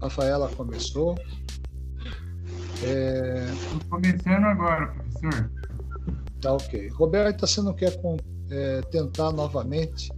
Rafaela 0.00 0.48
começou. 0.56 1.16
É... 2.82 3.46
começando 3.88 4.44
agora, 4.44 4.88
professor. 4.88 5.50
Tá 6.40 6.52
ok. 6.52 6.88
Roberta, 6.88 7.46
você 7.46 7.62
não 7.62 7.74
quer 7.74 7.98
é, 8.50 8.80
tentar 8.90 9.32
novamente 9.32 10.12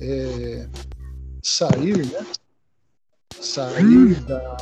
é, 0.00 0.68
sair, 1.42 2.06
né? 2.06 2.26
sair 3.40 3.84
hum. 3.84 4.24
da, 4.26 4.56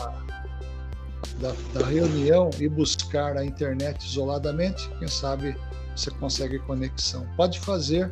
da, 1.40 1.54
da, 1.74 1.86
reunião 1.86 2.50
e 2.58 2.68
buscar 2.68 3.36
a 3.36 3.44
internet 3.44 4.04
isoladamente, 4.06 4.88
quem 4.98 5.08
sabe 5.08 5.56
você 5.94 6.10
consegue 6.12 6.58
conexão. 6.60 7.26
Pode 7.36 7.60
fazer 7.60 8.10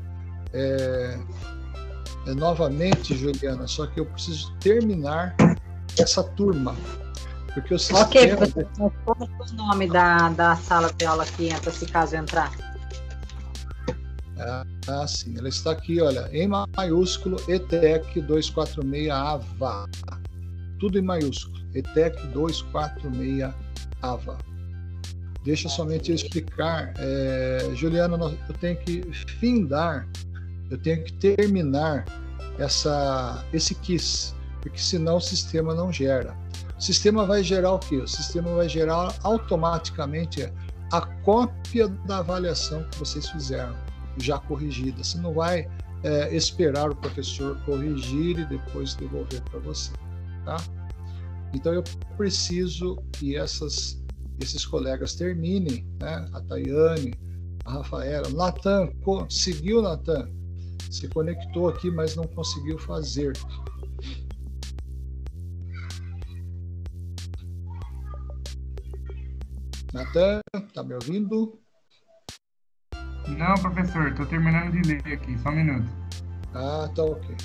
é, 0.52 1.18
é, 2.26 2.34
novamente, 2.34 3.16
Juliana, 3.16 3.66
só 3.66 3.86
que 3.86 4.00
eu 4.00 4.06
preciso 4.06 4.54
terminar 4.58 5.34
essa 6.02 6.22
turma. 6.22 6.74
Porque 7.54 7.74
o 7.74 7.78
sistema... 7.78 8.04
Ok, 8.04 8.36
qual 9.04 9.16
é 9.20 9.52
o 9.52 9.56
nome 9.56 9.88
da, 9.88 10.28
da 10.30 10.56
sala 10.56 10.92
de 10.92 11.04
aula 11.04 11.24
que 11.24 11.48
entra, 11.48 11.70
se 11.70 11.86
caso 11.86 12.16
entrar? 12.16 12.52
Ah, 14.88 15.06
sim. 15.06 15.36
Ela 15.36 15.48
está 15.48 15.72
aqui, 15.72 16.00
olha, 16.00 16.28
em 16.32 16.48
maiúsculo, 16.48 17.36
ETEC 17.48 18.20
246 18.20 19.10
AVA. 19.10 19.88
Tudo 20.78 20.98
em 20.98 21.02
maiúsculo. 21.02 21.58
ETEC 21.74 22.26
246 22.28 23.52
AVA. 24.02 24.38
Deixa 25.44 25.68
somente 25.68 26.10
eu 26.10 26.14
explicar. 26.14 26.92
É, 26.98 27.70
Juliana, 27.74 28.16
eu 28.48 28.54
tenho 28.60 28.76
que 28.78 29.02
findar, 29.40 30.08
eu 30.70 30.78
tenho 30.78 31.02
que 31.04 31.12
terminar 31.14 32.04
essa, 32.58 33.44
esse 33.52 33.74
KISS, 33.74 34.34
porque 34.68 34.80
senão 34.80 35.16
o 35.16 35.20
sistema 35.20 35.74
não 35.74 35.92
gera. 35.92 36.36
O 36.76 36.80
sistema 36.80 37.24
vai 37.24 37.42
gerar 37.42 37.72
o 37.72 37.78
quê? 37.78 37.96
O 37.96 38.06
sistema 38.06 38.54
vai 38.54 38.68
gerar 38.68 39.14
automaticamente 39.22 40.52
a 40.92 41.00
cópia 41.00 41.88
da 41.88 42.18
avaliação 42.18 42.84
que 42.90 42.98
vocês 42.98 43.28
fizeram 43.28 43.74
já 44.18 44.38
corrigida. 44.38 45.02
Você 45.02 45.18
não 45.18 45.32
vai 45.32 45.68
é, 46.02 46.34
esperar 46.34 46.90
o 46.90 46.96
professor 46.96 47.58
corrigir 47.64 48.38
e 48.38 48.44
depois 48.44 48.94
devolver 48.94 49.42
para 49.42 49.58
você, 49.60 49.90
tá? 50.44 50.56
Então 51.54 51.72
eu 51.72 51.82
preciso 52.16 53.02
que 53.12 53.36
essas, 53.36 54.00
esses 54.40 54.64
colegas 54.66 55.14
terminem, 55.14 55.86
né? 56.00 56.28
A 56.32 56.40
Tayane, 56.42 57.14
a 57.64 57.72
Rafaela, 57.72 58.28
Natan, 58.30 58.88
conseguiu 59.02 59.82
Natan? 59.82 60.28
Se 60.90 61.08
conectou 61.08 61.68
aqui, 61.68 61.90
mas 61.90 62.14
não 62.16 62.24
conseguiu 62.24 62.78
fazer. 62.78 63.32
Natan, 69.98 70.40
tá 70.72 70.84
me 70.84 70.94
ouvindo? 70.94 71.58
Não, 73.26 73.54
professor, 73.54 74.08
estou 74.08 74.26
terminando 74.26 74.70
de 74.70 74.92
ler 74.92 75.14
aqui, 75.14 75.36
só 75.40 75.48
um 75.48 75.56
minuto. 75.56 75.88
Ah, 76.54 76.88
tá 76.94 77.02
ok. 77.02 77.36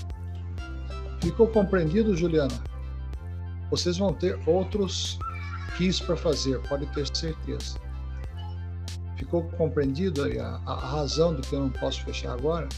Ficou 1.20 1.47
compreendido, 1.47 2.16
Juliana? 2.16 2.54
Vocês 3.72 3.97
vão 3.97 4.14
ter 4.14 4.39
outros 4.47 5.18
quiz 5.78 5.99
para 5.99 6.16
fazer, 6.16 6.62
pode 6.68 6.86
ter 6.93 7.08
certeza. 7.16 7.80
Ficou 9.18 9.49
compreendido 9.58 10.24
aí 10.24 10.39
a, 10.39 10.62
a 10.68 10.76
razão 10.76 11.34
do 11.34 11.41
que 11.41 11.56
eu 11.56 11.62
não 11.62 11.72
posso 11.72 12.04
fechar 12.04 12.34
agora? 12.34 12.70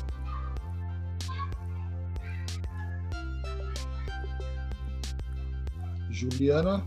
Juliana, 6.09 6.81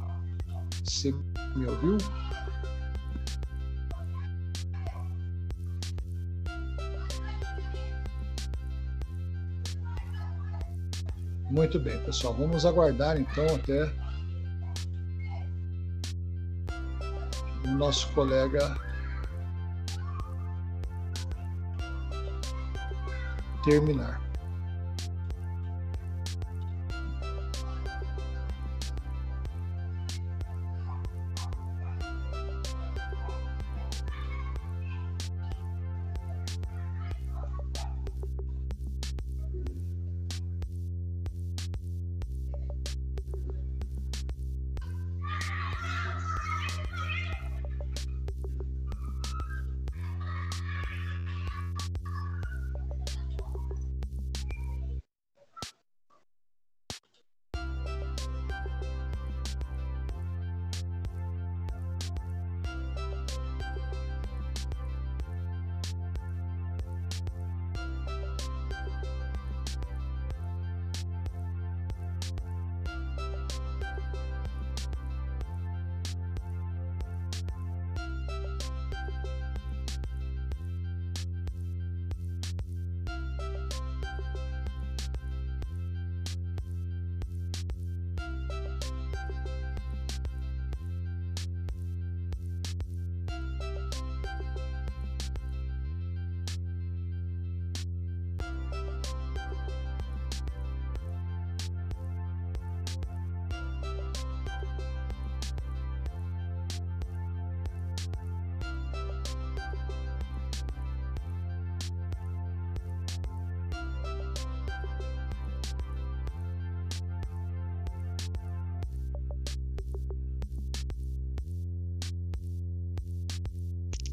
você 0.82 1.12
me 1.55 1.66
ouviu? 1.66 1.99
Muito 11.51 11.80
bem, 11.80 11.99
pessoal. 12.05 12.34
Vamos 12.34 12.66
aguardar 12.66 13.18
então 13.18 13.46
até 13.55 13.90
o 17.64 17.68
nosso 17.68 18.09
colega 18.12 18.76
terminar. 23.64 24.28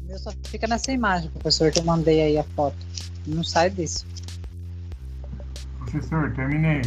Meu 0.06 0.18
só 0.18 0.30
fica 0.44 0.66
nessa 0.66 0.92
imagem, 0.92 1.30
professor, 1.30 1.70
que 1.70 1.80
eu 1.80 1.84
mandei 1.84 2.22
aí 2.22 2.38
a 2.38 2.44
foto. 2.44 2.76
Não 3.26 3.42
sai 3.42 3.70
disso. 3.70 4.06
Professor, 5.78 6.32
terminei. 6.34 6.82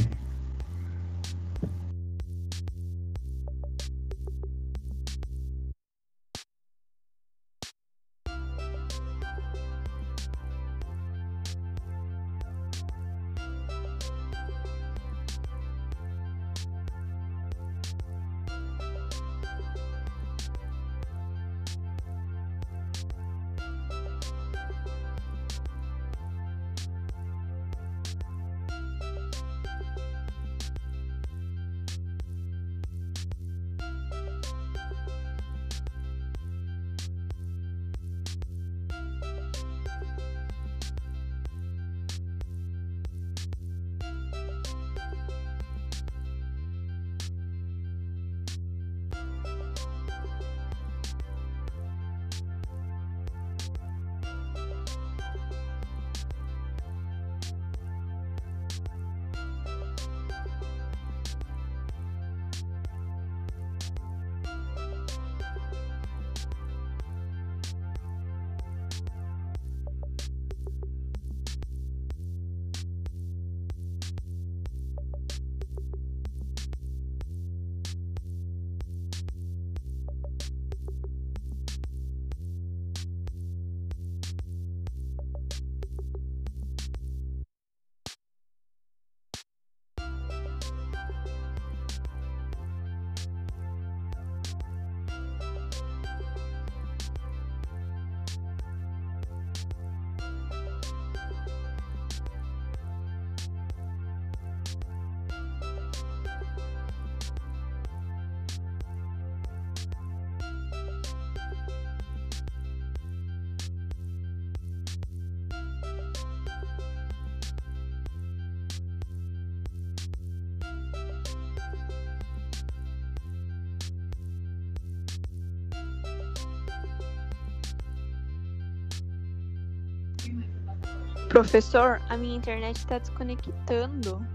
Professor, 131.30 132.02
a 132.10 132.18
minha 132.18 132.36
internet 132.36 132.78
está 132.78 132.98
desconectando. 132.98 134.26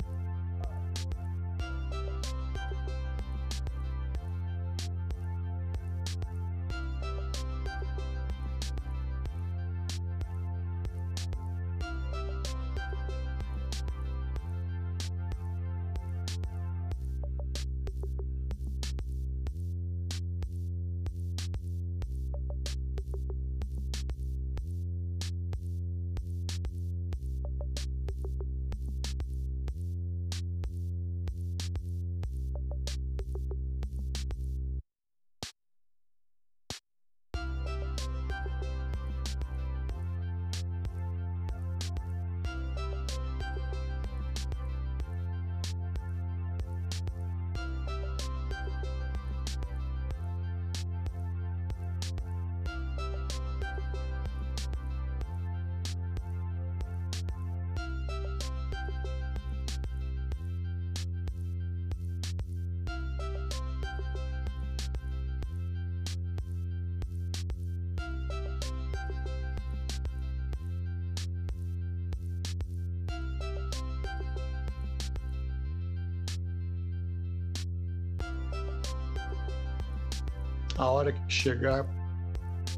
Chegar, 81.44 81.86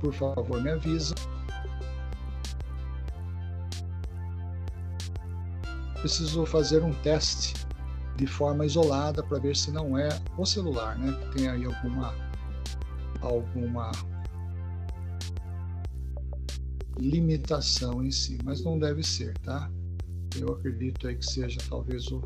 por 0.01 0.12
favor, 0.12 0.61
me 0.61 0.71
avisa. 0.71 1.14
Preciso 6.01 6.45
fazer 6.47 6.83
um 6.83 6.93
teste 6.95 7.55
de 8.17 8.27
forma 8.27 8.67
isolada 8.67 9.23
para 9.23 9.39
ver 9.39 9.55
se 9.55 9.71
não 9.71 9.97
é 9.97 10.09
o 10.37 10.45
celular, 10.45 10.99
né? 10.99 11.12
Que 11.12 11.39
tem 11.39 11.49
aí 11.49 11.64
alguma 11.64 12.12
alguma 13.21 13.93
limitação 16.99 18.03
em 18.03 18.11
si, 18.11 18.39
mas 18.45 18.62
não 18.64 18.79
deve 18.79 19.03
ser, 19.03 19.37
tá? 19.39 19.71
Eu 20.37 20.55
acredito 20.55 21.07
aí 21.07 21.17
que 21.17 21.27
seja 21.27 21.61
talvez 21.69 22.11
o, 22.11 22.21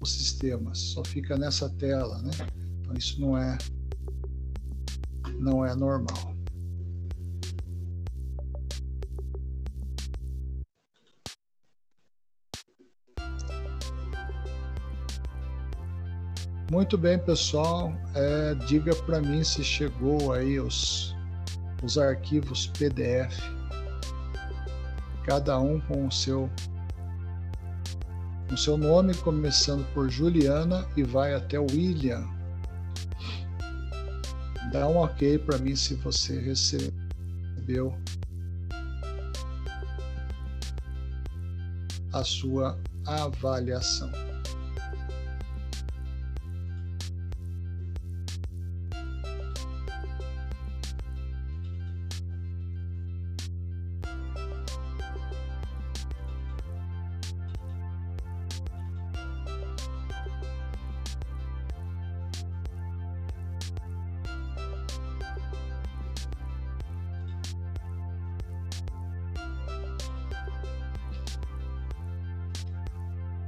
o 0.00 0.06
sistema, 0.06 0.74
só 0.74 1.02
fica 1.04 1.36
nessa 1.36 1.68
tela, 1.70 2.20
né? 2.22 2.30
Então 2.80 2.94
isso 2.94 3.20
não 3.20 3.36
é 3.36 3.56
não 5.38 5.64
é 5.64 5.74
normal. 5.74 6.36
Muito 16.70 16.98
bem, 16.98 17.16
pessoal. 17.18 17.92
É, 18.14 18.54
diga 18.66 18.94
para 18.94 19.20
mim 19.20 19.44
se 19.44 19.62
chegou 19.62 20.32
aí 20.32 20.58
os, 20.58 21.14
os 21.82 21.96
arquivos 21.96 22.66
PDF, 22.78 23.38
cada 25.24 25.58
um 25.60 25.80
com 25.80 26.06
o 26.06 26.12
seu 26.12 26.50
o 28.52 28.56
seu 28.56 28.76
nome, 28.76 29.12
começando 29.14 29.84
por 29.92 30.08
Juliana 30.08 30.86
e 30.96 31.02
vai 31.02 31.34
até 31.34 31.58
William. 31.58 32.35
Dá 34.72 34.88
um 34.88 34.96
ok 34.96 35.38
para 35.38 35.58
mim 35.58 35.76
se 35.76 35.94
você 35.94 36.38
recebeu 36.40 37.96
a 42.12 42.24
sua 42.24 42.78
avaliação. 43.06 44.25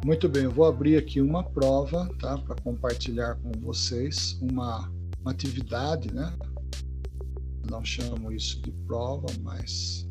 Muito 0.09 0.26
bem, 0.26 0.44
eu 0.44 0.50
vou 0.50 0.64
abrir 0.64 0.96
aqui 0.96 1.20
uma 1.20 1.44
prova, 1.44 2.09
tá, 2.18 2.38
para 2.38 2.56
compartilhar 2.62 3.34
com 3.42 3.52
vocês 3.61 4.38
uma, 4.40 4.90
uma 5.20 5.32
atividade, 5.32 6.11
né? 6.14 6.32
Não 7.70 7.84
chamo 7.84 8.32
isso 8.32 8.59
de 8.62 8.72
prova, 8.86 9.26
mas 9.42 10.09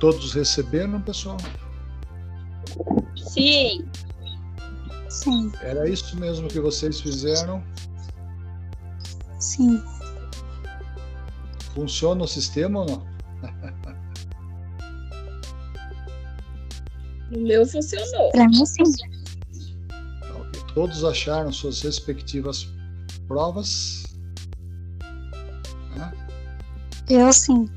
Todos 0.00 0.32
receberam, 0.32 1.02
pessoal? 1.02 1.36
Sim. 3.16 3.84
Sim, 5.08 5.52
Era 5.60 5.88
isso 5.88 6.16
mesmo 6.18 6.48
que 6.48 6.58
vocês 6.60 7.00
fizeram? 7.00 7.62
sim. 9.38 9.80
Funciona 11.74 12.24
o 12.24 12.28
sistema 12.28 12.80
ou 12.80 12.86
não? 12.86 13.06
O 17.32 17.40
meu 17.40 17.66
funcionou. 17.66 18.30
Pra 18.32 18.46
mim, 18.48 18.64
sim. 18.66 18.84
Tá. 18.92 20.64
Todos 20.74 21.04
acharam 21.04 21.52
suas 21.52 21.82
respectivas 21.82 22.68
provas? 23.28 24.04
Eu 27.08 27.32
sim. 27.32 27.68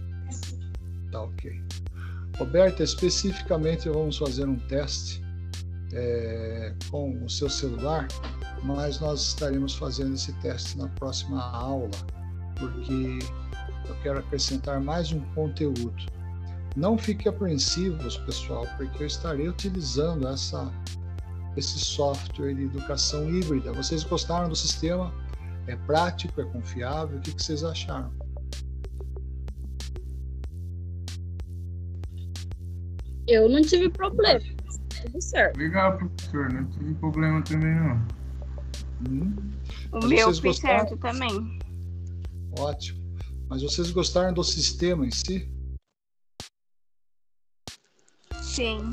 Roberta, 2.48 2.82
especificamente 2.82 3.90
vamos 3.90 4.18
fazer 4.18 4.48
um 4.48 4.56
teste 4.56 5.22
é, 5.92 6.74
com 6.90 7.22
o 7.22 7.30
seu 7.30 7.50
celular, 7.50 8.08
mas 8.64 9.02
nós 9.02 9.20
estaremos 9.22 9.76
fazendo 9.76 10.14
esse 10.14 10.32
teste 10.36 10.78
na 10.78 10.88
próxima 10.88 11.44
aula, 11.44 11.92
porque 12.58 13.20
eu 13.90 13.96
quero 14.02 14.20
acrescentar 14.20 14.80
mais 14.80 15.12
um 15.12 15.20
conteúdo. 15.36 15.94
Não 16.78 16.98
fiquem 16.98 17.30
apreensivos, 17.30 18.16
pessoal, 18.20 18.66
porque 18.78 19.04
eu 19.04 19.08
estarei 19.08 19.50
utilizando 19.50 20.26
essa, 20.26 20.72
esse 21.58 21.78
software 21.80 22.54
de 22.54 22.64
educação 22.64 23.30
híbrida. 23.30 23.74
Vocês 23.74 24.06
gostaram 24.06 24.48
do 24.48 24.56
sistema? 24.56 25.14
É 25.68 25.76
prático, 25.76 26.40
é 26.40 26.46
confiável? 26.46 27.18
O 27.18 27.22
que, 27.22 27.34
que 27.34 27.44
vocês 27.44 27.66
acharam? 27.66 28.10
Eu 33.28 33.50
não 33.50 33.62
tive 33.62 33.90
problema. 33.90 34.40
Tudo 35.02 35.22
certo. 35.22 35.58
Legal, 35.58 35.98
professor. 35.98 36.52
Não 36.54 36.66
tive 36.70 36.94
problema 36.96 37.42
também, 37.44 37.76
não. 37.76 38.08
Hum, 39.10 39.36
O 39.92 40.00
Mas 40.02 40.10
meu 40.10 40.26
gostaram? 40.42 40.88
certo 40.88 40.98
também. 40.98 41.60
ótimo. 42.58 43.06
Mas 43.50 43.62
vocês 43.62 43.92
gostaram 43.92 44.34
do 44.34 44.44
sistema 44.44 45.06
em 45.06 45.12
si? 45.12 45.50
Sim. 48.42 48.92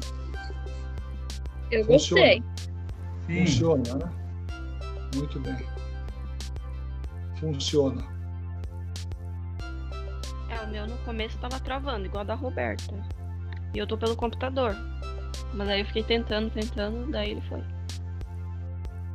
Eu 1.70 1.84
Funciona. 1.84 2.22
gostei. 2.22 2.42
Sim. 3.26 3.46
Funciona, 3.46 3.94
né? 3.96 4.12
Muito 5.16 5.40
bem. 5.40 5.56
Funciona. 7.40 8.04
É, 10.50 10.60
o 10.62 10.70
meu 10.70 10.86
no 10.86 10.96
começo 10.98 11.38
tava 11.38 11.58
travando, 11.60 12.06
igual 12.06 12.20
a 12.22 12.24
da 12.26 12.34
Roberta. 12.34 12.94
E 13.74 13.78
eu 13.78 13.86
tô 13.86 13.98
pelo 13.98 14.16
computador. 14.16 14.76
Mas 15.52 15.68
aí 15.68 15.80
eu 15.80 15.86
fiquei 15.86 16.02
tentando, 16.02 16.50
tentando, 16.50 17.10
daí 17.10 17.32
ele 17.32 17.42
foi. 17.42 17.62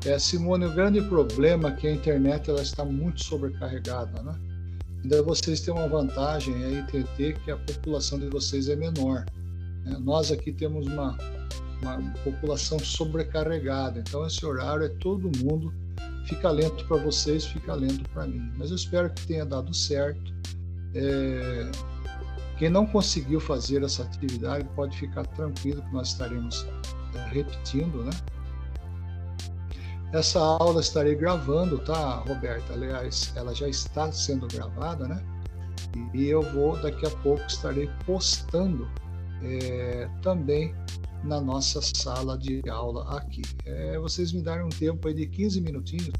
É, 0.05 0.17
Simone, 0.17 0.65
o 0.65 0.71
grande 0.73 1.01
problema 1.01 1.69
é 1.69 1.71
que 1.71 1.87
a 1.87 1.91
internet 1.91 2.49
ela 2.49 2.61
está 2.61 2.85
muito 2.85 3.23
sobrecarregada, 3.23 4.21
né? 4.23 4.33
Ainda 5.03 5.23
vocês 5.23 5.61
têm 5.61 5.73
uma 5.73 5.87
vantagem 5.87 6.53
aí, 6.63 6.83
TT, 6.83 7.33
que 7.43 7.51
a 7.51 7.57
população 7.57 8.19
de 8.19 8.27
vocês 8.27 8.67
é 8.69 8.75
menor. 8.75 9.25
né? 9.85 9.97
Nós 9.99 10.31
aqui 10.31 10.51
temos 10.51 10.87
uma, 10.87 11.17
uma 11.81 12.13
população 12.23 12.79
sobrecarregada, 12.79 13.99
então 13.99 14.25
esse 14.25 14.45
horário 14.45 14.85
é 14.85 14.89
todo 14.89 15.31
mundo. 15.43 15.73
Fica 16.25 16.51
lento 16.51 16.85
para 16.85 16.97
vocês, 16.97 17.45
fica 17.45 17.73
lento 17.73 18.07
para 18.09 18.27
mim. 18.27 18.51
Mas 18.57 18.69
eu 18.69 18.75
espero 18.75 19.09
que 19.09 19.25
tenha 19.25 19.45
dado 19.45 19.73
certo. 19.73 20.33
É, 20.93 21.71
Quem 22.59 22.69
não 22.69 22.85
conseguiu 22.85 23.39
fazer 23.39 23.83
essa 23.83 24.03
atividade 24.03 24.67
pode 24.75 24.97
ficar 24.97 25.25
tranquilo 25.27 25.81
que 25.81 25.93
nós 25.93 26.09
estaremos 26.09 26.67
é, 27.15 27.29
repetindo, 27.29 28.03
né? 28.03 28.11
Essa 30.11 30.39
aula 30.39 30.81
estarei 30.81 31.15
gravando, 31.15 31.79
tá, 31.79 32.15
Roberta? 32.15 32.73
Aliás, 32.73 33.31
ela 33.37 33.55
já 33.55 33.69
está 33.69 34.11
sendo 34.11 34.45
gravada, 34.47 35.07
né? 35.07 35.23
E 36.13 36.25
eu 36.25 36.41
vou, 36.41 36.75
daqui 36.81 37.05
a 37.05 37.11
pouco, 37.21 37.41
estarei 37.47 37.89
postando 38.05 38.89
é, 39.41 40.09
também 40.21 40.75
na 41.23 41.39
nossa 41.39 41.79
sala 41.81 42.37
de 42.37 42.61
aula 42.69 43.17
aqui. 43.17 43.41
É, 43.65 43.97
vocês 43.99 44.33
me 44.33 44.41
darem 44.41 44.65
um 44.65 44.69
tempo 44.69 45.07
aí 45.07 45.13
de 45.13 45.27
15 45.27 45.61
minutinhos 45.61 46.11